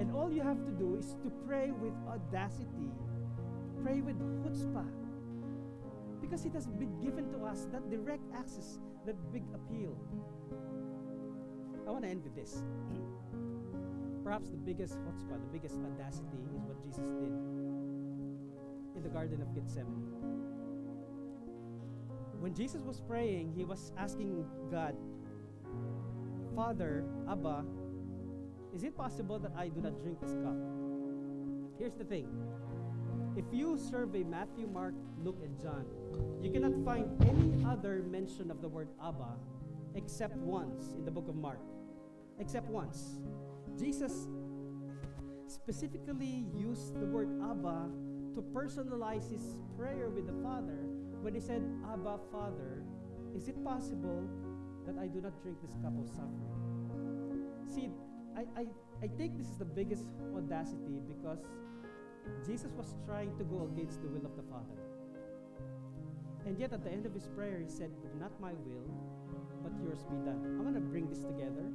And 0.00 0.14
all 0.14 0.32
you 0.32 0.42
have 0.42 0.64
to 0.64 0.72
do 0.72 0.96
is 0.96 1.16
to 1.22 1.30
pray 1.46 1.72
with 1.72 1.92
audacity, 2.08 2.90
pray 3.82 4.00
with 4.00 4.16
chutzpah, 4.42 4.86
because 6.20 6.46
it 6.46 6.52
has 6.52 6.66
been 6.66 6.98
given 7.00 7.30
to 7.32 7.44
us 7.44 7.66
that 7.72 7.90
direct 7.90 8.22
access, 8.34 8.78
that 9.04 9.16
big 9.32 9.44
appeal. 9.54 9.96
I 11.86 11.90
want 11.90 12.04
to 12.04 12.10
end 12.10 12.22
with 12.22 12.34
this. 12.34 12.62
Perhaps 14.24 14.50
the 14.50 14.56
biggest 14.56 14.94
chutzpah, 15.00 15.40
the 15.40 15.52
biggest 15.52 15.76
audacity 15.76 16.38
is 16.54 16.62
what 16.62 16.82
Jesus 16.84 17.10
did 17.20 17.32
in 18.96 19.02
the 19.02 19.08
Garden 19.08 19.42
of 19.42 19.54
Gethsemane. 19.54 20.37
When 22.40 22.54
Jesus 22.54 22.82
was 22.82 23.00
praying, 23.00 23.52
he 23.56 23.64
was 23.64 23.92
asking 23.98 24.46
God, 24.70 24.94
Father, 26.54 27.04
Abba, 27.28 27.64
is 28.74 28.84
it 28.84 28.96
possible 28.96 29.38
that 29.40 29.52
I 29.56 29.68
do 29.68 29.80
not 29.80 30.00
drink 30.00 30.20
this 30.20 30.34
cup? 30.34 30.56
Here's 31.78 31.94
the 31.94 32.04
thing. 32.04 32.28
If 33.36 33.44
you 33.52 33.78
survey 33.78 34.24
Matthew, 34.24 34.66
Mark, 34.66 34.94
Luke, 35.22 35.40
and 35.42 35.60
John, 35.60 35.84
you 36.40 36.50
cannot 36.50 36.84
find 36.84 37.10
any 37.22 37.64
other 37.64 38.02
mention 38.02 38.50
of 38.50 38.60
the 38.60 38.68
word 38.68 38.88
Abba 39.02 39.36
except 39.94 40.36
once 40.36 40.94
in 40.96 41.04
the 41.04 41.10
book 41.10 41.28
of 41.28 41.34
Mark. 41.34 41.60
Except 42.38 42.68
once. 42.68 43.20
Jesus 43.78 44.28
specifically 45.48 46.46
used 46.54 47.00
the 47.00 47.06
word 47.06 47.30
Abba 47.42 47.90
to 48.34 48.42
personalize 48.52 49.30
his 49.30 49.56
prayer 49.76 50.08
with 50.08 50.26
the 50.26 50.42
Father 50.42 50.87
when 51.22 51.34
he 51.34 51.40
said, 51.40 51.62
Abba, 51.92 52.18
Father, 52.30 52.82
is 53.36 53.48
it 53.48 53.62
possible 53.64 54.28
that 54.86 54.96
I 54.98 55.06
do 55.06 55.20
not 55.20 55.40
drink 55.42 55.58
this 55.62 55.74
cup 55.82 55.92
of 55.98 56.08
suffering? 56.08 57.46
See, 57.66 57.90
I, 58.36 58.46
I, 58.60 58.66
I 59.02 59.08
think 59.08 59.36
this 59.36 59.48
is 59.48 59.58
the 59.58 59.64
biggest 59.64 60.04
audacity 60.34 61.00
because 61.06 61.38
Jesus 62.46 62.72
was 62.72 62.94
trying 63.06 63.36
to 63.36 63.44
go 63.44 63.68
against 63.72 64.02
the 64.02 64.08
will 64.08 64.24
of 64.24 64.36
the 64.36 64.42
Father. 64.42 64.78
And 66.46 66.58
yet 66.58 66.72
at 66.72 66.84
the 66.84 66.90
end 66.90 67.04
of 67.04 67.12
his 67.12 67.26
prayer, 67.26 67.60
he 67.62 67.68
said, 67.68 67.90
Not 68.20 68.32
my 68.40 68.52
will, 68.52 68.88
but 69.62 69.72
yours 69.82 70.04
be 70.10 70.16
done. 70.24 70.56
I 70.58 70.62
want 70.62 70.76
to 70.76 70.80
bring 70.80 71.08
this 71.08 71.20
together. 71.20 71.66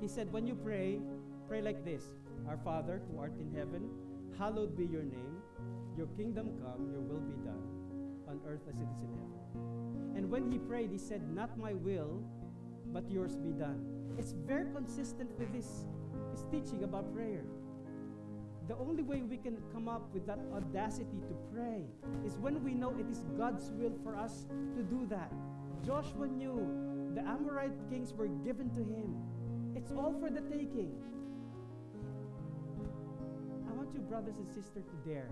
He 0.00 0.06
said, 0.06 0.32
When 0.32 0.46
you 0.46 0.54
pray, 0.54 1.00
pray 1.48 1.62
like 1.62 1.84
this 1.84 2.04
Our 2.48 2.58
Father 2.58 3.02
who 3.10 3.18
art 3.18 3.32
in 3.40 3.52
heaven, 3.56 3.90
hallowed 4.38 4.76
be 4.76 4.84
your 4.84 5.02
name. 5.02 5.42
Your 5.96 6.06
kingdom 6.08 6.50
come, 6.62 6.88
your 6.92 7.00
will 7.00 7.20
be 7.20 7.34
done, 7.42 7.66
on 8.28 8.40
earth 8.46 8.62
as 8.68 8.80
it 8.80 8.88
is 8.92 9.00
in 9.02 9.08
heaven. 9.08 10.16
And 10.16 10.30
when 10.30 10.50
he 10.50 10.58
prayed, 10.58 10.90
he 10.90 10.98
said, 10.98 11.22
Not 11.34 11.56
my 11.58 11.74
will, 11.74 12.22
but 12.92 13.10
yours 13.10 13.36
be 13.36 13.50
done. 13.50 13.84
It's 14.18 14.32
very 14.32 14.66
consistent 14.72 15.30
with 15.38 15.52
his, 15.54 15.86
his 16.32 16.44
teaching 16.50 16.84
about 16.84 17.12
prayer. 17.14 17.44
The 18.66 18.76
only 18.76 19.02
way 19.02 19.22
we 19.22 19.38
can 19.38 19.56
come 19.72 19.88
up 19.88 20.12
with 20.12 20.26
that 20.26 20.40
audacity 20.54 21.20
to 21.28 21.34
pray 21.54 21.84
is 22.26 22.36
when 22.36 22.62
we 22.62 22.74
know 22.74 22.90
it 22.98 23.08
is 23.10 23.24
God's 23.38 23.70
will 23.70 23.96
for 24.02 24.14
us 24.14 24.46
to 24.76 24.82
do 24.82 25.06
that. 25.08 25.32
Joshua 25.86 26.26
knew 26.26 26.68
the 27.14 27.22
Amorite 27.22 27.72
kings 27.88 28.12
were 28.12 28.28
given 28.28 28.68
to 28.70 28.80
him. 28.80 29.16
It's 29.74 29.90
all 29.92 30.14
for 30.20 30.28
the 30.28 30.42
taking. 30.42 30.92
I 33.68 33.72
want 33.72 33.94
you, 33.94 34.00
brothers 34.00 34.36
and 34.36 34.46
sisters, 34.46 34.84
to 34.84 35.08
dare. 35.08 35.30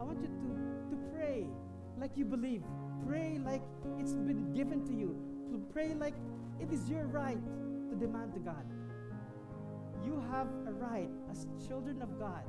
I 0.00 0.04
want 0.04 0.20
you 0.20 0.28
to, 0.28 0.96
to 0.96 1.02
pray 1.14 1.46
like 2.00 2.16
you 2.16 2.24
believe. 2.24 2.62
Pray 3.06 3.40
like 3.44 3.62
it's 3.98 4.12
been 4.12 4.52
given 4.52 4.84
to 4.86 4.92
you. 4.92 5.16
To 5.50 5.58
pray 5.72 5.94
like 5.94 6.14
it 6.60 6.72
is 6.72 6.88
your 6.88 7.06
right 7.06 7.38
to 7.90 7.96
demand 7.96 8.34
to 8.34 8.40
God. 8.40 8.64
You 10.04 10.22
have 10.30 10.48
a 10.66 10.72
right 10.72 11.10
as 11.30 11.46
children 11.66 12.02
of 12.02 12.18
God 12.18 12.44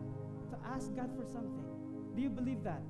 to 0.50 0.58
ask 0.68 0.96
God 0.96 1.10
for 1.16 1.26
something. 1.26 1.66
Do 2.16 2.22
you 2.22 2.30
believe 2.30 2.64
that? 2.64 2.82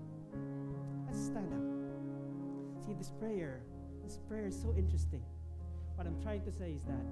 Let's 1.07 1.25
stand 1.25 1.53
up. 1.53 2.85
See, 2.85 2.93
this 2.93 3.11
prayer, 3.19 3.61
this 4.03 4.17
prayer 4.27 4.47
is 4.47 4.59
so 4.59 4.73
interesting. 4.77 5.23
What 5.95 6.07
I'm 6.07 6.21
trying 6.21 6.43
to 6.43 6.51
say 6.51 6.71
is 6.71 6.83
that, 6.83 7.05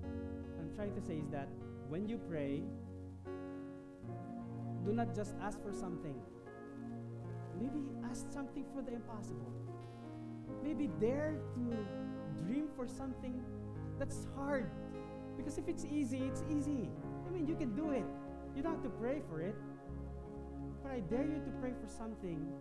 what 0.00 0.60
I'm 0.60 0.74
trying 0.74 0.94
to 0.94 1.00
say 1.00 1.14
is 1.14 1.28
that 1.30 1.48
when 1.88 2.08
you 2.08 2.18
pray, 2.28 2.62
do 4.84 4.92
not 4.92 5.14
just 5.14 5.34
ask 5.42 5.62
for 5.62 5.72
something. 5.72 6.14
Maybe 7.60 7.90
ask 8.10 8.30
something 8.32 8.64
for 8.74 8.82
the 8.82 8.92
impossible. 8.94 9.52
Maybe 10.62 10.88
dare 11.00 11.36
to 11.54 12.44
dream 12.44 12.68
for 12.76 12.86
something 12.86 13.42
that's 13.98 14.26
hard. 14.36 14.70
Because 15.36 15.58
if 15.58 15.68
it's 15.68 15.84
easy, 15.84 16.22
it's 16.24 16.42
easy. 16.50 16.90
I 17.26 17.30
mean, 17.30 17.46
you 17.46 17.54
can 17.54 17.74
do 17.74 17.90
it. 17.90 18.04
You 18.54 18.62
don't 18.62 18.72
have 18.72 18.82
to 18.82 18.90
pray 18.90 19.22
for 19.28 19.40
it. 19.40 19.54
But 20.82 20.92
I 20.92 21.00
dare 21.00 21.24
you 21.24 21.40
to 21.44 21.52
pray 21.60 21.72
for 21.80 21.88
something 21.88 22.52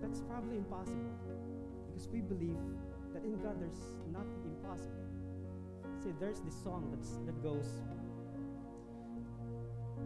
that's 0.00 0.20
probably 0.20 0.58
impossible. 0.58 1.10
Because 1.88 2.08
we 2.08 2.20
believe 2.20 2.58
that 3.12 3.24
in 3.24 3.40
God 3.42 3.60
there's 3.60 3.98
nothing 4.12 4.42
impossible. 4.44 5.02
See, 6.02 6.10
there's 6.18 6.40
this 6.40 6.54
song 6.62 6.90
that's, 6.90 7.18
that 7.26 7.42
goes, 7.42 7.80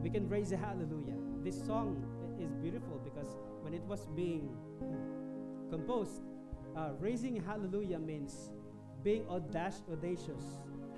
we 0.02 0.10
can 0.10 0.28
raise 0.28 0.52
a 0.52 0.56
hallelujah. 0.56 1.16
This 1.42 1.56
song 1.64 2.02
is 2.38 2.52
beautiful 2.52 3.00
because 3.02 3.36
when 3.66 3.74
it 3.74 3.82
was 3.82 4.06
being 4.14 4.48
composed, 5.70 6.22
uh, 6.76 6.90
raising 7.00 7.42
hallelujah 7.42 7.98
means 7.98 8.50
being 9.02 9.26
audacious, 9.28 10.44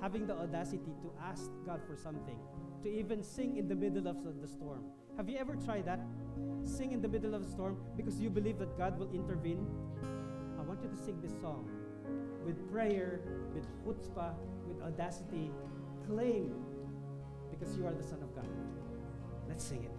having 0.03 0.27
the 0.27 0.35
audacity 0.35 0.93
to 1.01 1.11
ask 1.19 1.51
God 1.65 1.81
for 1.89 1.97
something, 1.97 2.39
to 2.83 2.91
even 2.91 3.23
sing 3.23 3.57
in 3.57 3.69
the 3.69 3.75
middle 3.75 4.07
of 4.07 4.23
the 4.43 4.47
storm. 4.47 4.85
Have 5.17 5.31
you 5.31 5.39
ever 5.39 5.57
tried 5.57 5.87
that? 5.87 6.01
Sing 6.63 6.93
in 6.93 7.01
the 7.01 7.09
middle 7.09 7.35
of 7.35 7.43
the 7.43 7.51
storm 7.51 7.79
because 7.97 8.21
you 8.21 8.29
believe 8.29 8.59
that 8.59 8.77
God 8.77 8.99
will 8.99 9.11
intervene? 9.15 9.67
I 10.59 10.63
want 10.63 10.83
you 10.83 10.91
to 10.91 10.97
sing 10.97 11.23
this 11.23 11.33
song 11.41 11.71
with 12.45 12.71
prayer, 12.71 13.23
with 13.55 13.65
chutzpah, 13.83 14.35
with 14.67 14.83
audacity. 14.83 15.51
Claim 16.07 16.53
because 17.51 17.79
you 17.79 17.87
are 17.87 17.95
the 17.95 18.03
Son 18.03 18.23
of 18.23 18.35
God. 18.35 18.47
Let's 19.49 19.65
sing 19.65 19.85
it. 19.85 19.98